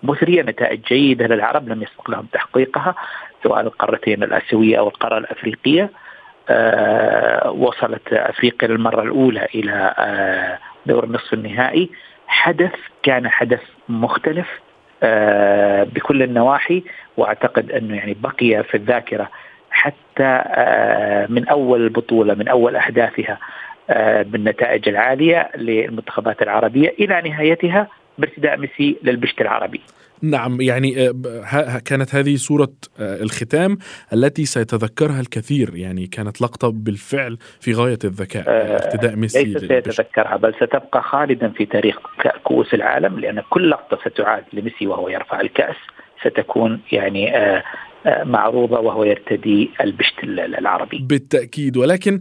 مثرية 0.04 0.42
نتائج 0.42 0.82
جيدة 0.88 1.28
للعرب 1.28 1.70
لم 1.70 1.84
يسبق 1.84 2.10
لهم 2.10 2.28
تحقيقها 2.34 2.96
سواء 3.44 3.62
القارتين 3.62 4.24
الآسيوية 4.24 4.80
أو 4.80 4.88
القارة 4.88 5.18
الأفريقية. 5.18 5.90
آه، 6.50 7.52
وصلت 7.52 8.14
أفريقيا 8.14 8.68
للمرة 8.68 9.02
الأولى 9.02 9.48
إلى 9.56 9.94
دور 10.86 11.04
النصف 11.04 11.34
النهائي. 11.34 11.90
حدث 12.28 12.74
كان 13.04 13.30
حدث 13.30 13.62
مختلف 13.90 14.48
بكل 15.94 16.24
النواحي. 16.24 16.84
واعتقد 17.18 17.72
أنه 17.72 17.96
يعني 17.96 18.18
بقي 18.22 18.64
في 18.64 18.78
الذاكرة 18.78 19.30
حتى 19.70 20.44
من 21.30 21.48
أول 21.48 21.82
البطوله 21.84 22.34
من 22.34 22.48
أول 22.48 22.76
احداثها 22.76 23.40
بالنتائج 24.24 24.90
العالية 24.90 25.50
للمنتخبات 25.56 26.42
العربية 26.42 26.96
إلى 27.00 27.22
نهايتها 27.30 27.88
بارتداء 28.18 28.58
ميسي 28.58 28.98
للبشت 29.04 29.42
العربي. 29.42 29.82
نعم 30.22 30.62
يعني 30.62 31.10
آه، 31.10 31.80
كانت 31.86 32.16
هذه 32.16 32.36
صورة 32.36 32.74
آه، 33.00 33.22
الختام 33.22 33.78
التي 34.14 34.46
سيتذكرها 34.46 35.20
الكثير 35.20 35.76
يعني 35.76 36.08
كانت 36.08 36.42
لقطة 36.42 36.72
بالفعل 36.72 37.38
في 37.60 37.74
غاية 37.74 38.00
الذكاء 38.04 38.44
آه، 38.48 38.76
ارتداء 38.76 39.16
ميسي 39.16 39.44
ليس 39.44 39.58
سيتذكرها 39.58 40.38
بل 40.38 40.54
ستبقى 40.56 41.04
خالدا 41.04 41.50
في 41.50 41.66
تاريخ 41.66 41.98
كؤوس 42.44 42.74
العالم 42.74 43.20
لأن 43.20 43.44
كل 43.50 43.70
لقطة 43.70 44.10
ستعاد 44.10 44.44
لميسي 44.54 44.88
وهو 44.88 45.10
يرفع 45.10 45.42
الكأس 45.42 45.76
ستكون 46.22 46.82
يعني 46.92 47.34
معروضة 48.06 48.80
وهو 48.80 49.04
يرتدي 49.04 49.72
البشت 49.82 50.24
العربي. 50.24 50.98
بالتأكيد. 51.10 51.78
ولكن 51.78 52.20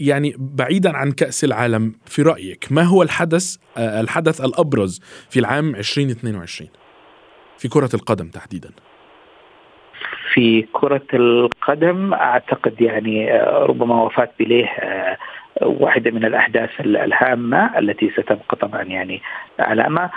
يعني 0.00 0.34
بعيدا 0.38 0.96
عن 0.96 1.12
كأس 1.12 1.44
العالم 1.44 1.94
في 2.06 2.22
رأيك 2.22 2.66
ما 2.70 2.82
هو 2.82 3.02
الحدث 3.02 3.56
الحدث 3.78 4.40
الأبرز 4.40 5.00
في 5.30 5.40
العام 5.40 5.74
2022 5.74 6.70
في 7.58 7.68
كرة 7.68 7.90
القدم 7.94 8.28
تحديدا. 8.28 8.70
في 10.32 10.66
كرة 10.72 11.06
القدم 11.14 12.14
أعتقد 12.14 12.80
يعني 12.80 13.32
آه، 13.32 13.66
ربما 13.66 14.02
وفاة 14.02 14.28
بليه 14.40 14.66
آه، 14.66 15.16
واحدة 15.62 16.10
من 16.10 16.24
الأحداث 16.24 16.70
الهامة 16.80 17.78
التي 17.78 18.10
ستبقى 18.10 18.56
طبعا 18.60 18.82
يعني 18.82 19.22
علامة. 19.58 20.02
آه، 20.02 20.10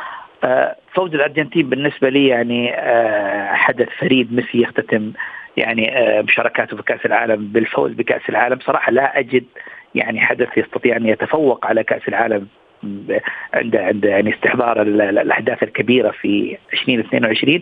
فوز 0.94 1.14
الأرجنتين 1.16 1.70
بالنسبة 1.70 2.10
لي 2.10 2.28
يعني 2.28 2.74
حدث 3.56 3.90
فريد 4.00 4.34
ميسي 4.34 4.62
يختتم 4.62 5.12
يعني 5.58 5.94
مشاركاته 6.22 6.78
في 6.78 6.84
كأس 6.84 7.06
العالم 7.06 7.48
بالفوز 7.48 7.92
بكأس 7.92 8.30
العالم. 8.30 8.60
صراحة 8.60 8.92
لا 8.92 9.20
أجد 9.20 9.46
يعني 9.96 10.22
حدث 10.22 10.58
يستطيع 10.58 10.96
أن 10.98 11.06
يتفوق 11.06 11.66
على 11.66 11.84
كأس 11.84 12.08
العالم. 12.08 12.48
عند 13.54 13.76
عند 13.76 14.06
يعني 14.06 14.34
استحضار 14.34 14.82
الاحداث 14.82 15.64
الكبيرة 15.64 16.12
في 16.12 16.58
2022 16.74 17.62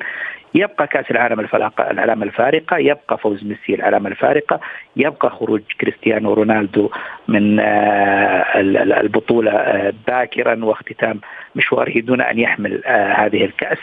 يبقى 0.56 0.88
كأس 0.88 1.12
العالم 1.12 1.40
الفلاقة 1.40 1.92
العلامه 1.92 2.26
الفارقة 2.26 2.78
يبقى 2.78 3.18
فوز 3.18 3.44
ميسي 3.44 3.76
العلامه 3.76 4.10
الفارقة 4.10 4.60
يبقى 4.96 5.30
خروج 5.30 5.62
كريستيانو 5.82 6.34
رونالدو 6.34 6.90
من 7.28 7.60
آه، 7.60 8.60
البطولة 9.02 9.52
آه، 9.52 9.94
باكرا 10.08 10.66
واختتام 10.66 11.20
مشواره 11.56 12.00
دون 12.00 12.22
أن 12.22 12.40
يحمل 12.40 12.86
آه، 12.86 13.14
هذه 13.14 13.46
الكأس. 13.46 13.78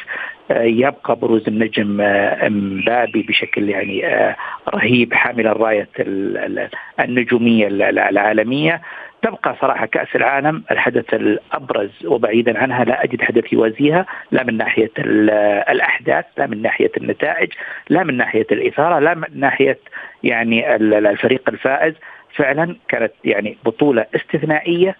يبقى 0.51 1.17
بروز 1.17 1.49
النجم 1.49 2.01
إمبابي 2.01 3.23
بشكل 3.23 3.69
يعني 3.69 4.05
رهيب 4.75 5.15
حامل 5.15 5.47
الراية 5.47 5.89
النجومية 7.01 7.67
العالمية. 7.69 8.81
تبقى 9.23 9.57
صراحة 9.61 9.87
كأس 9.87 10.17
العالم 10.17 10.65
الحدث 10.71 11.15
الأبرز 11.15 12.07
وبعيدا 12.07 12.59
عنها 12.59 12.85
لا 12.85 13.05
أجد 13.05 13.23
حدث 13.23 13.53
يوازيها 13.53 14.07
لا 14.31 14.45
من 14.45 14.57
ناحية 14.57 14.91
الأحداث 14.99 16.25
لا 16.39 16.47
من 16.47 16.62
ناحية 16.62 16.91
النتائج 16.97 17.53
لا 17.89 18.05
من 18.05 18.17
ناحية 18.17 18.47
الإثارة 18.53 18.99
لا 18.99 19.15
من 19.15 19.27
ناحية 19.35 19.79
يعني 20.23 20.77
الفريق 20.77 21.49
الفائز. 21.49 21.95
فعلا 22.37 22.77
كانت 22.89 23.12
يعني 23.25 23.57
بطولة 23.65 24.07
استثنائية 24.15 24.97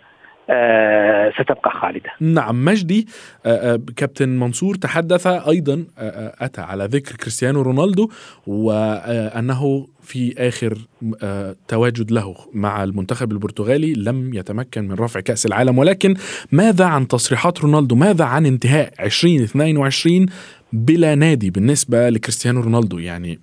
ستبقى 1.39 1.71
خالدة. 1.71 2.11
نعم 2.21 2.65
مجدي 2.65 3.07
آه 3.47 3.75
آه 3.75 3.81
كابتن 3.97 4.29
منصور 4.29 4.75
تحدث 4.75 5.27
أيضا 5.27 5.85
آه، 5.99 6.01
آه، 6.01 6.45
أتى 6.45 6.61
على 6.61 6.85
ذكر 6.85 7.17
كريستيانو 7.17 7.63
رونالدو 7.63 8.11
وأنه 8.47 9.87
في 10.03 10.35
آخر 10.49 10.79
آه، 11.23 11.57
تواجد 11.69 12.11
له 12.11 12.37
مع 12.53 12.85
المنتخب 12.85 13.33
البرتغالي 13.33 13.93
لم 13.93 14.35
يتمكن 14.35 14.89
من 14.89 14.95
رفع 14.95 15.21
كأس 15.21 15.47
العالم. 15.47 15.79
ولكن 15.79 16.15
ماذا 16.53 16.85
عن 16.85 17.09
تصريحات 17.09 17.61
رونالدو؟ 17.61 17.95
ماذا 17.95 18.25
عن 18.25 18.47
انتهاء 18.47 18.93
2022 19.01 20.27
بلا 20.73 21.15
نادي 21.15 21.51
بالنسبة 21.51 22.09
لكريستيانو 22.09 22.61
رونالدو؟ 22.61 22.99
يعني 22.99 23.39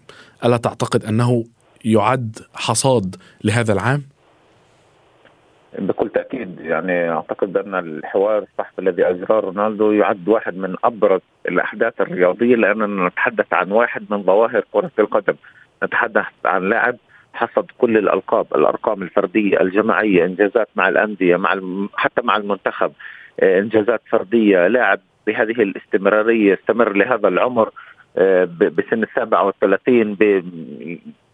ألا 0.46 0.58
تعتقد 0.58 1.06
أنه 1.06 1.46
يعد 1.86 2.40
حصاد 2.54 3.16
لهذا 3.44 3.74
العام؟ 3.74 4.04
يعني 6.68 7.10
أعتقد 7.10 7.54
بان 7.54 7.76
الحوار 7.76 8.38
الصحفي 8.38 8.80
الذي 8.80 9.06
اجراه 9.10 9.40
رونالدو 9.40 9.92
يعد 9.92 10.28
واحد 10.28 10.58
من 10.58 10.76
أبرز 10.84 11.22
الأحداث 11.48 12.02
الرياضية 12.02 12.56
لاننا 12.56 13.08
نتحدث 13.08 13.54
عن 13.54 13.72
واحد 13.72 14.06
من 14.10 14.24
ظواهر 14.24 14.64
كرة 14.72 14.92
القدم 15.00 15.36
نتحدث 15.84 16.26
عن 16.46 16.70
لاعب 16.70 16.96
حصد 17.34 17.66
كل 17.78 17.98
الألقاب 17.98 18.46
الأرقام 18.56 19.04
الفردية 19.04 19.62
الجماعية 19.62 20.26
إنجازات 20.26 20.70
مع 20.76 20.90
الأندية 20.90 21.36
مع. 21.36 21.60
حتى 21.96 22.22
مع 22.24 22.38
المنتخب 22.38 22.92
آه، 23.40 23.60
إنجازات 23.60 24.02
فردية 24.10 24.68
لاعب 24.68 25.00
بهذه 25.28 25.62
الاستمرارية 25.62 26.54
استمر 26.54 26.94
لهذا 26.94 27.28
العمر 27.28 27.72
آه، 28.18 28.50
بسن 28.60 29.04
السابعة 29.04 29.44
والثلاثين 29.44 30.18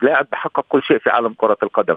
لاعب 0.02 0.28
بحقق 0.32 0.65
كل 0.69 0.84
شيء 0.84 0.98
في 0.98 1.10
عالم 1.10 1.34
كرة 1.38 1.58
القدم 1.63 1.96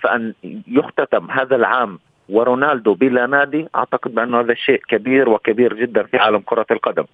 فأن 0.00 0.34
يختتم 0.68 1.30
هذا 1.30 1.56
العام 1.56 1.98
ورونالدو 2.28 2.94
بلا 2.94 3.26
نادي 3.26 3.68
أعتقد 3.74 4.14
بأنه 4.14 4.40
هذا 4.40 4.54
شيء 4.54 4.82
كبير 4.88 5.28
وكبير 5.28 5.74
جدا 5.74 6.02
في 6.02 6.16
عالم 6.16 6.38
كرة 6.38 6.66
القدم. 6.70 7.04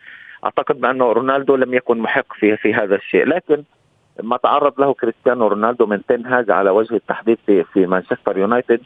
أعتقد 0.44 0.80
بأنه 0.80 1.12
رونالدو 1.12 1.56
لم 1.56 1.74
يكن 1.74 1.98
محق 1.98 2.32
في, 2.32 2.56
في 2.56 2.74
هذا 2.74 2.94
الشيء. 2.94 3.24
لكن 3.24 3.62
ما 4.22 4.36
تعرض 4.36 4.80
له 4.80 4.94
كريستيانو 4.94 5.46
رونالدو 5.46 5.86
من 5.86 6.06
تنهاج 6.06 6.50
على 6.50 6.70
وجه 6.70 6.94
التحديد 6.94 7.38
في, 7.46 7.64
في 7.64 7.86
مانشستر 7.86 8.38
يونايتد. 8.38 8.80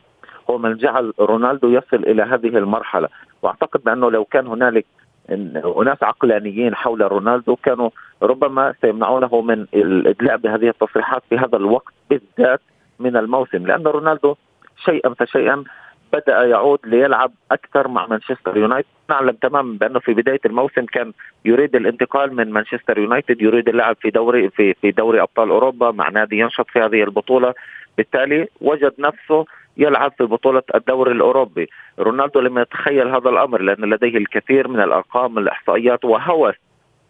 هو 0.51 0.59
من 0.59 0.77
جعل 0.77 1.13
رونالدو 1.21 1.69
يصل 1.69 1.97
إلى 1.97 2.23
هذه 2.23 2.49
المرحلة. 2.59 3.09
وأعتقد 3.43 3.85
بأنه 3.85 4.11
لو 4.11 4.25
كان 4.25 4.47
هنالك 4.47 4.87
اناس 5.81 6.03
عقلانيين 6.03 6.75
حول 6.75 7.13
رونالدو 7.13 7.57
كانوا 7.57 7.91
ربما 8.23 8.75
سيمنعونه 8.81 9.41
من 9.41 9.67
الإدلاء 9.75 10.37
بهذه 10.37 10.69
التصريحات 10.69 11.23
في 11.31 11.37
هذا 11.37 11.57
الوقت 11.57 11.95
بالذات 12.11 12.61
من 12.99 13.17
الموسم. 13.17 13.67
لأن 13.67 13.83
رونالدو 13.83 14.35
شيئا 14.85 15.15
فشيئا 15.15 15.65
بدأ 16.15 16.45
يعود 16.45 16.79
ليلعب 16.85 17.33
أكثر 17.53 17.89
مع 17.89 18.07
مانشستر 18.07 18.57
يونايتد. 18.57 18.89
نعلم 19.11 19.31
تماما 19.31 19.79
بأنه 19.79 19.99
في 19.99 20.15
بداية 20.15 20.41
الموسم 20.47 20.85
كان 20.85 21.13
يريد 21.45 21.77
الانتقال 21.77 22.37
من 22.37 22.51
مانشستر 22.51 22.99
يونايتد 22.99 23.43
يريد 23.43 23.69
اللعب 23.69 23.97
في 24.01 24.11
دوري 24.11 24.51
في 24.51 24.75
في 24.75 24.91
دوري 24.91 25.23
أبطال 25.23 25.51
أوروبا 25.51 25.91
مع 25.91 26.09
نادي 26.09 26.39
ينشط 26.39 26.67
في 26.71 26.79
هذه 26.79 27.03
البطولة. 27.03 27.55
بالتالي 27.97 28.49
وجد 28.61 28.95
نفسه 28.99 29.45
يلعب 29.77 30.13
في 30.19 30.25
بطولة 30.25 30.63
الدوري 30.75 31.13
الأوروبي. 31.13 31.69
رونالدو 31.99 32.41
لم 32.41 32.59
يتخيل 32.59 33.09
هذا 33.09 33.31
الأمر 33.31 33.61
لأن 33.61 33.85
لديه 33.95 34.17
الكثير 34.19 34.69
من 34.69 34.81
الأرقام 34.81 35.39
الإحصائيات 35.39 36.05
وهوس 36.05 36.55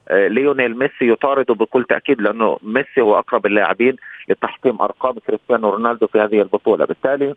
آه، 0.09 0.29
ليونيل 0.29 0.79
ميسي 0.79 1.09
يطارده 1.13 1.55
بكل 1.55 1.85
تأكيد 1.85 2.21
لأنه 2.21 2.59
ميسي 2.63 3.01
هو 3.01 3.19
أقرب 3.19 3.47
اللاعبين 3.47 3.97
لتحطيم 4.29 4.83
أرقام 4.83 5.15
كريستيانو 5.27 5.71
رونالدو 5.71 6.07
في 6.07 6.21
هذه 6.21 6.43
البطولة. 6.43 6.85
بالتالي 6.85 7.35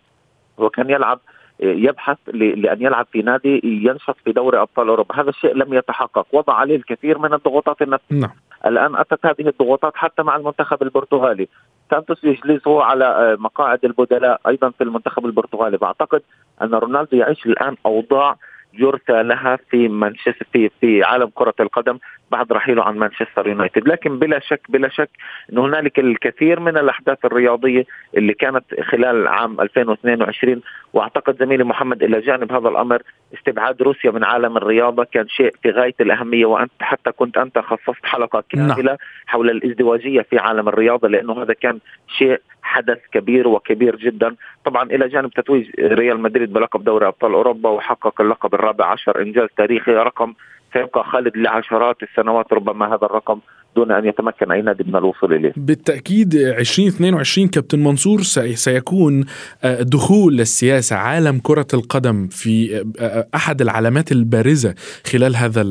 هو 0.59 0.69
كان 0.69 0.89
يلعب 0.89 1.19
يبحث 1.59 2.17
لأن 2.33 2.81
يلعب 2.81 3.07
في 3.11 3.21
نادي 3.21 3.61
ينشط 3.63 4.15
في 4.25 4.31
دوري 4.31 4.61
أبطال 4.61 4.87
أوروبا، 4.89 5.21
هذا 5.21 5.29
الشيء 5.29 5.53
لم 5.53 5.73
يتحقق، 5.73 6.27
وضع 6.31 6.53
عليه 6.53 6.75
الكثير 6.75 7.17
من 7.17 7.33
الضغوطات 7.33 7.81
النفسية. 7.81 8.15
نعم. 8.15 8.31
الآن 8.65 8.95
أتت 8.95 9.25
هذه 9.25 9.47
الضغوطات 9.47 9.95
حتى 9.95 10.23
مع 10.23 10.35
المنتخب 10.35 10.83
البرتغالي، 10.83 11.47
سانتوس 11.91 12.23
يجلسه 12.23 12.83
على 12.83 13.05
آه، 13.05 13.35
مقاعد 13.39 13.85
البدلاء 13.85 14.41
أيضا 14.47 14.69
في 14.69 14.83
المنتخب 14.83 15.25
البرتغالي، 15.25 15.77
بعتقد 15.77 16.21
أن 16.61 16.73
رونالدو 16.73 17.17
يعيش 17.17 17.45
الآن 17.45 17.75
أوضاع 17.85 18.35
يرثى 18.73 19.23
لها 19.23 19.59
في 19.69 19.87
مانشستر 19.87 20.45
في 20.53 20.69
في 20.81 21.03
عالم 21.03 21.31
كرة 21.35 21.53
القدم. 21.59 21.97
بعد 22.31 22.53
رحيله 22.53 22.83
عن 22.83 22.97
مانشستر 22.97 23.47
يونايتد. 23.47 23.87
لكن 23.87 24.19
بلا 24.19 24.39
شك 24.39 24.61
بلا 24.69 24.89
شك 24.89 25.09
ان 25.53 25.57
هنالك 25.57 25.99
الكثير 25.99 26.59
من 26.59 26.77
الأحداث 26.77 27.25
الرياضية 27.25 27.85
اللي 28.17 28.33
كانت 28.33 28.63
خلال 28.81 29.27
عام 29.27 29.61
2022 29.61 30.61
وأعتقد 30.93 31.37
زميلي 31.39 31.63
محمد 31.63 32.03
إلى 32.03 32.21
جانب 32.21 32.51
هذا 32.51 32.69
الأمر 32.69 33.01
استبعاد 33.33 33.81
روسيا 33.81 34.11
من 34.11 34.23
عالم 34.23 34.57
الرياضة 34.57 35.03
كان 35.03 35.27
شيء 35.27 35.53
في 35.63 35.69
غاية 35.71 35.95
الأهمية. 35.99 36.45
وأنت 36.45 36.71
حتى 36.79 37.11
كنت 37.11 37.37
أنت 37.37 37.59
خصصت 37.59 38.05
حلقة 38.05 38.43
كاملة 38.49 38.83
نعم. 38.83 38.97
حول 39.25 39.49
الازدواجية 39.49 40.21
في 40.21 40.37
عالم 40.37 40.67
الرياضة 40.67 41.07
لأنه 41.07 41.43
هذا 41.43 41.53
كان 41.53 41.79
شيء 42.17 42.41
حدث 42.61 42.99
كبير 43.11 43.47
وكبير 43.47 43.95
جدا. 43.95 44.35
طبعا 44.65 44.83
إلى 44.83 45.07
جانب 45.07 45.29
تتويج 45.29 45.69
ريال 45.79 46.19
مدريد 46.19 46.53
بلقب 46.53 46.83
دوري 46.83 47.07
أبطال 47.07 47.33
أوروبا 47.33 47.69
وحقق 47.69 48.21
اللقب 48.21 48.53
الرابع 48.53 48.85
عشر 48.85 49.21
إنجاز 49.21 49.49
تاريخي 49.57 49.91
رقم 49.91 50.33
سيبقى 50.73 51.03
خالد 51.03 51.37
لعشرات 51.37 51.97
السنوات 52.03 52.53
ربما 52.53 52.87
هذا 52.87 53.05
الرقم 53.05 53.39
دون 53.75 53.91
أن 53.91 54.05
يتمكن 54.05 54.51
أي 54.51 54.61
نادي 54.61 54.83
من 54.83 54.95
الوصول 54.95 55.33
إليه. 55.33 55.53
بالتأكيد 55.57 56.35
2022 56.35 57.47
كابتن 57.47 57.79
منصور 57.79 58.21
سيكون 58.53 59.25
آه، 59.63 59.81
دخول 59.81 60.39
السياسة 60.39 60.95
عالم 60.95 61.39
كرة 61.39 61.67
القدم 61.73 62.27
في 62.27 62.85
آه، 62.99 63.27
أحد 63.35 63.61
العلامات 63.61 64.11
البارزة 64.11 64.75
خلال 65.11 65.35
هذا 65.35 65.61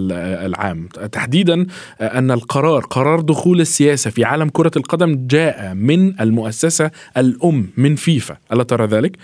العام، 0.47 0.89
تحديدا 1.13 1.67
أن 2.01 2.31
القرار 2.31 2.81
قرار 2.81 3.21
دخول 3.21 3.61
السياسة 3.61 4.11
في 4.11 4.25
عالم 4.25 4.49
كرة 4.49 4.71
القدم 4.77 5.27
جاء 5.27 5.75
من 5.75 6.21
المؤسسة 6.21 6.91
الأم 7.17 7.71
من 7.77 7.95
فيفا، 7.95 8.37
ألا 8.53 8.63
ترى 8.63 8.87
ذلك؟ 8.87 9.17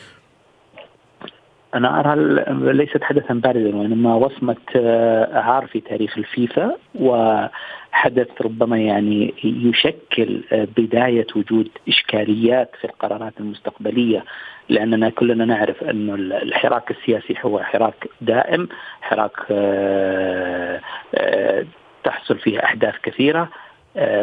أنا 1.74 2.00
أرى 2.00 2.44
ليست 2.72 3.02
حدثا 3.04 3.34
بارزا 3.34 3.76
وإنما 3.76 4.14
وصمة 4.14 4.56
آه، 4.76 5.38
عار 5.38 5.66
في 5.66 5.80
تاريخ 5.80 6.18
الفيفا 6.18 6.76
وحدث 6.94 8.28
ربما 8.42 8.78
يعني 8.78 9.34
يشكل 9.44 10.44
آه، 10.52 10.68
بداية 10.76 11.26
وجود 11.36 11.68
إشكاليات 11.88 12.70
في 12.80 12.84
القرارات 12.84 13.32
المستقبلية 13.40 14.24
لأننا 14.68 15.10
كلنا 15.10 15.44
نعرف 15.44 15.82
أن 15.82 16.10
الحراك 16.42 16.90
السياسي 16.90 17.34
هو 17.42 17.60
حراك 17.60 18.08
دائم 18.20 18.68
حراك 19.02 19.36
آه، 19.50 20.80
تحصل 22.04 22.38
فيه 22.38 22.64
أحداث 22.64 22.94
كثيرة 23.02 23.48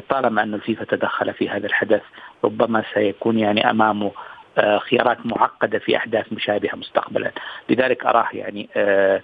طالما 0.09 0.43
أن 0.43 0.53
الفيفا 0.53 0.85
تدخل 0.85 1.33
في 1.33 1.49
هذا 1.49 1.67
الحدث 1.67 2.01
ربما 2.43 2.83
سيكون 2.93 3.39
يعني 3.39 3.69
أمامه 3.69 4.11
خيارات 4.79 5.25
معقدة 5.25 5.79
في 5.79 5.97
احداث 5.97 6.33
مشابهة 6.33 6.75
مستقبلا. 6.75 7.31
لذلك 7.69 8.05
اراه 8.05 8.27
يعني 8.33 8.69
آه، 8.75 9.21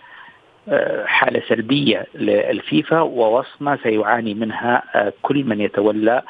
آه، 0.70 1.06
حالة 1.06 1.42
سلبية 1.50 2.06
للفيفا 2.16 3.02
ووصمة 3.02 3.80
سيعاني 3.84 4.34
منها 4.34 4.84
كل 5.22 5.44
من 5.44 5.62
يتولى 5.62 6.22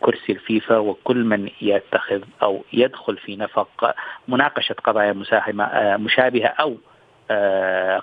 كرسي 0.00 0.32
الفيفا 0.32 0.78
وكل 0.78 1.24
من 1.24 1.48
يتخذ 1.60 2.22
أو 2.42 2.64
يدخل 2.72 3.16
في 3.16 3.36
نفق 3.36 3.94
مناقشة 4.28 4.74
قضايا 4.84 5.12
مساهمة 5.12 5.96
مشابهة 5.96 6.46
أو 6.46 6.70
آه، 6.70 6.95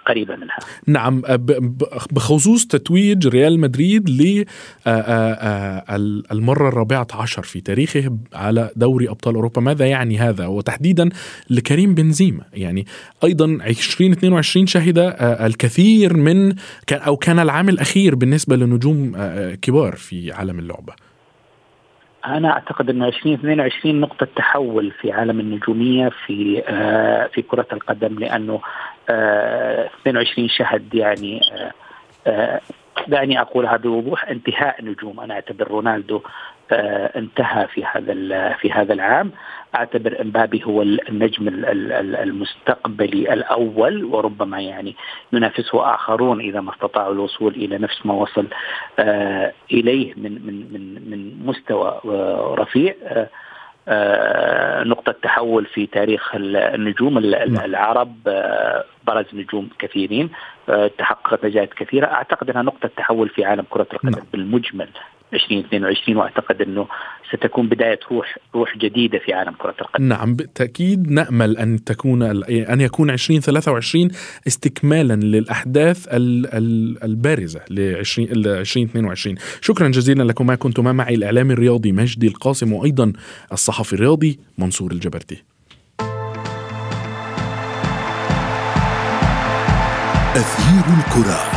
قريبة 0.07 0.35
منها. 0.35 0.57
نعم 0.87 1.21
بخصوص 2.11 2.67
تتويج 2.67 3.27
ريال 3.27 3.59
مدريد 3.59 4.09
للمرة 4.09 4.45
الرابعة 6.67 7.07
عشر 7.13 7.43
في 7.43 7.61
تاريخه 7.61 8.17
على 8.33 8.69
دوري 8.75 9.09
أبطال 9.09 9.35
أوروبا. 9.35 9.61
ماذا 9.61 9.85
يعني 9.85 10.17
هذا؟ 10.17 10.47
وتحديدا 10.47 11.09
لكريم 11.49 11.95
بنزيما. 11.95 12.43
يعني 12.53 12.85
أيضا 13.23 13.45
2022 13.45 14.67
شهد 14.67 14.97
الكثير 15.21 16.17
من 16.17 16.55
أو 16.91 17.17
كان 17.17 17.39
العام 17.39 17.69
الأخير 17.69 18.15
بالنسبة 18.15 18.55
لنجوم 18.55 19.11
كبار 19.61 19.95
في 19.95 20.31
عالم 20.31 20.59
اللعبة. 20.59 20.93
أنا 22.25 22.49
أعتقد 22.49 22.89
إنه 22.89 23.07
2022 23.07 23.99
نقطة 23.99 24.27
تحول 24.35 24.91
في 25.01 25.11
عالم 25.11 25.39
النجومية 25.39 26.09
في 26.25 26.63
آه 26.67 27.29
في 27.33 27.41
كرة 27.41 27.67
القدم 27.73 28.19
لأنه 28.19 28.53
آه 28.53 28.61
22 29.09 30.49
شهد 30.49 30.95
يعني 30.95 31.41
آه 31.53 31.71
آه 32.27 32.61
دعني 33.07 33.41
أقولها 33.41 33.77
بوضوح 33.77 34.27
انتهاء 34.29 34.85
نجوم. 34.85 35.19
أنا 35.19 35.33
أعتبر 35.33 35.67
رونالدو 35.67 36.21
آه 36.71 37.19
انتهى 37.19 37.67
في 37.67 37.85
هذا 37.85 38.13
في 38.53 38.71
هذا 38.71 38.93
العام. 38.93 39.31
أعتبر 39.75 40.21
إمبابي 40.21 40.63
هو 40.65 40.81
النجم 40.81 41.47
المستقبلي 42.23 43.33
الأول 43.33 44.03
وربما 44.03 44.61
يعني 44.61 44.95
ينافسه 45.33 45.93
آخرون 45.95 46.39
إذا 46.39 46.61
ما 46.61 46.71
استطاعوا 46.73 47.13
الوصول 47.13 47.53
إلى 47.55 47.77
نفس 47.77 48.05
ما 48.05 48.13
وصل 48.13 48.47
آه 48.99 49.53
إليه 49.71 50.13
من 50.17 50.31
من 50.31 50.73
من 50.73 51.09
من 51.09 51.45
مستوى 51.45 52.01
آه 52.05 52.55
رفيع. 52.59 52.95
آه 53.03 53.07
آه 53.07 53.29
نقطة 54.83 55.11
تحول 55.11 55.65
في 55.65 55.85
تاريخ 55.85 56.31
النجوم 56.35 57.17
العرب 57.17 58.15
آه 58.27 58.83
برز 59.07 59.25
نجوم 59.33 59.69
كثيرين 59.79 60.29
آه 60.69 60.91
تحققت 60.97 61.45
نجاحات 61.45 61.73
كثيرة. 61.73 62.05
أعتقد 62.05 62.49
أنها 62.49 62.61
نقطة 62.61 62.89
تحول 62.97 63.29
في 63.29 63.45
عالم 63.45 63.65
كرة 63.69 63.87
القدم 63.93 64.09
نعم. 64.09 64.25
بالمجمل. 64.31 64.89
2022 65.33 66.17
وأعتقد 66.17 66.61
إنه 66.61 66.87
ستكون 67.33 67.69
بداية 67.69 67.99
روح 68.11 68.37
روح 68.55 68.77
جديدة 68.77 69.19
في 69.19 69.33
عالم 69.33 69.53
كرة 69.53 69.75
القدم. 69.81 70.07
نعم 70.07 70.35
بالتأكيد 70.35 71.11
نأمل 71.11 71.57
أن 71.57 71.83
تكون 71.83 72.23
أن 72.51 72.81
يكون 72.81 73.09
2023 73.09 74.09
استكمالا 74.47 75.13
للأحداث 75.13 76.07
البارزة 77.03 77.61
ل 77.69 77.79
2022 77.79 79.35
شكرا 79.61 79.87
جزيلا 79.87 80.23
لكم 80.23 80.55
كنتما 80.55 80.91
معي 80.91 81.15
الاعلامي 81.15 81.53
الرياضي 81.53 81.91
مجدي 81.91 82.27
القاسم 82.27 82.73
وأيضا 82.73 83.13
الصحفي 83.51 83.93
الرياضي 83.93 84.39
منصور 84.57 84.91
الجبرتي. 84.91 85.43
أثير 90.35 90.85
الكرة 90.99 91.52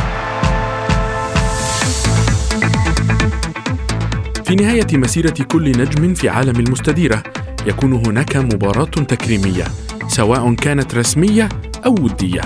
في 4.47 4.55
نهاية 4.55 4.87
مسيرة 4.93 5.43
كل 5.51 5.71
نجم 5.71 6.13
في 6.13 6.29
عالم 6.29 6.59
المستديرة 6.59 7.23
يكون 7.65 7.93
هناك 7.93 8.35
مباراة 8.37 8.85
تكريمية 8.85 9.63
سواء 10.07 10.53
كانت 10.53 10.95
رسمية 10.95 11.49
أو 11.85 11.91
ودية. 11.91 12.41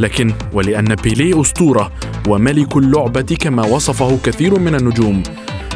لكن 0.00 0.32
ولأن 0.52 0.94
بيليه 0.94 1.40
أسطورة 1.40 1.92
وملك 2.28 2.76
اللعبة 2.76 3.36
كما 3.40 3.66
وصفه 3.66 4.18
كثير 4.24 4.58
من 4.58 4.74
النجوم 4.74 5.22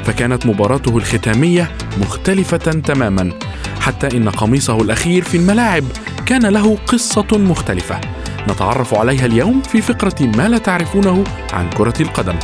فكانت 0.04 0.46
مباراته 0.46 0.96
الختامية 0.96 1.70
مختلفة 2.00 2.56
تماما 2.56 3.32
حتى 3.80 4.16
إن 4.16 4.28
قميصه 4.28 4.76
الأخير 4.82 5.22
في 5.22 5.36
الملاعب 5.36 5.84
كان 6.26 6.46
له 6.46 6.78
قصة 6.86 7.26
مختلفة. 7.32 8.00
نتعرف 8.48 8.94
عليها 8.94 9.26
اليوم 9.26 9.62
في 9.62 9.80
فقرة 9.80 10.22
ما 10.36 10.48
لا 10.48 10.58
تعرفونه 10.58 11.24
عن 11.52 11.70
كرة 11.70 12.02
القدم. 12.02 12.36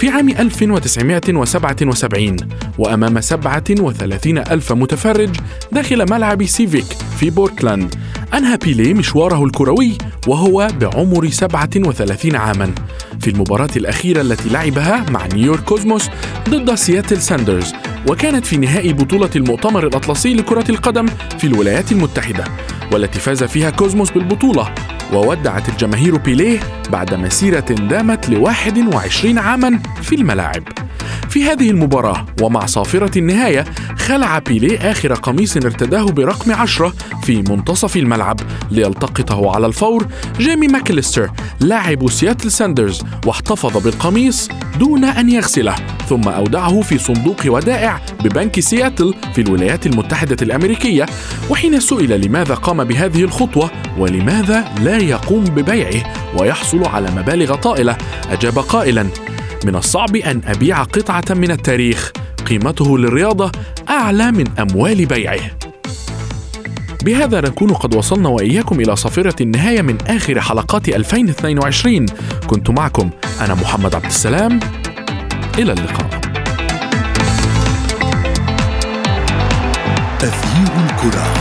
في 0.00 0.08
عام 0.08 0.28
1977 0.28 2.36
وأمام 2.78 3.20
37 3.20 4.38
ألف 4.38 4.72
متفرج 4.72 5.30
داخل 5.72 6.10
ملعب 6.10 6.44
سيفيك 6.44 6.84
في 7.18 7.30
بورتلاند 7.30 7.94
أنهى 8.34 8.56
بيليه 8.56 8.94
مشواره 8.94 9.44
الكروي 9.44 9.98
وهو 10.26 10.68
بعمر 10.80 11.30
37 11.30 12.36
عاما. 12.36 12.74
في 13.20 13.30
المباراة 13.30 13.70
الأخيرة 13.76 14.20
التي 14.20 14.48
لعبها 14.48 15.06
مع 15.10 15.26
نيويورك 15.26 15.64
كوزموس 15.64 16.08
ضد 16.48 16.74
سياتل 16.74 17.20
ساندرز 17.20 17.72
وكانت 18.08 18.46
في 18.46 18.56
نهائي 18.56 18.92
بطولة 18.92 19.30
المؤتمر 19.36 19.86
الأطلسي 19.86 20.34
لكرة 20.34 20.70
القدم 20.70 21.06
في 21.38 21.46
الولايات 21.46 21.92
المتحدة 21.92 22.44
والتي 22.92 23.20
فاز 23.20 23.44
فيها 23.44 23.70
كوزموس 23.70 24.10
بالبطولة 24.10 24.74
وودعت 25.12 25.68
الجماهير 25.68 26.16
بيليه 26.16 26.60
بعد 26.90 27.14
مسيرة 27.14 27.60
دامت 27.60 28.28
ل 28.28 28.36
21 28.36 29.38
عاما 29.38 29.78
في 30.02 30.14
الملاعب. 30.14 30.62
في 31.30 31.44
هذه 31.44 31.70
المباراة 31.70 32.26
ومع 32.42 32.66
صافرة 32.66 33.18
النهاية 33.18 33.64
خلع 33.98 34.38
بيليه 34.38 34.90
آخر 34.90 35.14
قميص 35.14 35.56
ارتداه 35.56 36.04
برقم 36.04 36.52
عشرة 36.52 36.92
في 37.22 37.36
منتصف 37.36 37.96
الملعب 37.96 38.40
ليلتقطه 38.70 39.50
على 39.54 39.66
الفور 39.66 40.06
جيمي 40.38 40.66
ماكليستر 40.66 41.30
لاعب 41.60 42.10
سياتل 42.10 42.50
ساندرز 42.50 43.02
واحتفظ 43.26 43.84
بالقميص 43.84 44.48
دون 44.78 45.04
أن 45.04 45.30
يغسله 45.30 45.74
ثم 46.08 46.28
أودعه 46.28 46.80
في 46.80 46.98
صندوق 46.98 47.36
ودائع 47.46 48.00
ببنك 48.24 48.60
سياتل 48.60 49.14
في 49.34 49.40
الولايات 49.40 49.86
المتحدة 49.86 50.36
الأمريكية. 50.42 51.06
وحين 51.50 51.80
سئل 51.80 52.20
لماذا 52.20 52.54
قام 52.54 52.84
بهذه 52.84 53.24
الخطوة 53.24 53.70
ولماذا 53.98 54.64
لا 54.80 54.96
يقوم 54.96 55.44
ببيعه 55.44 56.02
ويحصل 56.38 56.84
على 56.84 57.10
مبالغ 57.10 57.54
طائلة 57.54 57.96
أجاب 58.30 58.58
قائلا 58.58 59.06
من 59.64 59.76
الصعب 59.76 60.16
أن 60.16 60.40
أبيع 60.46 60.82
قطعة 60.82 61.24
من 61.30 61.50
التاريخ. 61.50 62.12
قيمته 62.46 62.98
للرياضة 62.98 63.52
أعلى 63.88 64.32
من 64.32 64.44
أموال 64.58 65.06
بيعه. 65.06 65.40
بهذا 67.04 67.40
نكون 67.40 67.72
قد 67.72 67.94
وصلنا 67.94 68.28
وإياكم 68.28 68.80
إلى 68.80 68.96
صافرة 68.96 69.42
النهاية 69.42 69.82
من 69.82 69.98
آخر 70.06 70.40
حلقات 70.40 70.88
2022 70.88 72.06
كنت 72.46 72.70
معكم 72.70 73.10
أنا 73.40 73.54
محمد 73.54 73.94
عبد 73.94 74.04
السلام. 74.04 74.60
إلى 75.58 75.72
اللقاء. 75.72 76.20
تغيير 80.18 80.90
الكرة. 80.90 81.39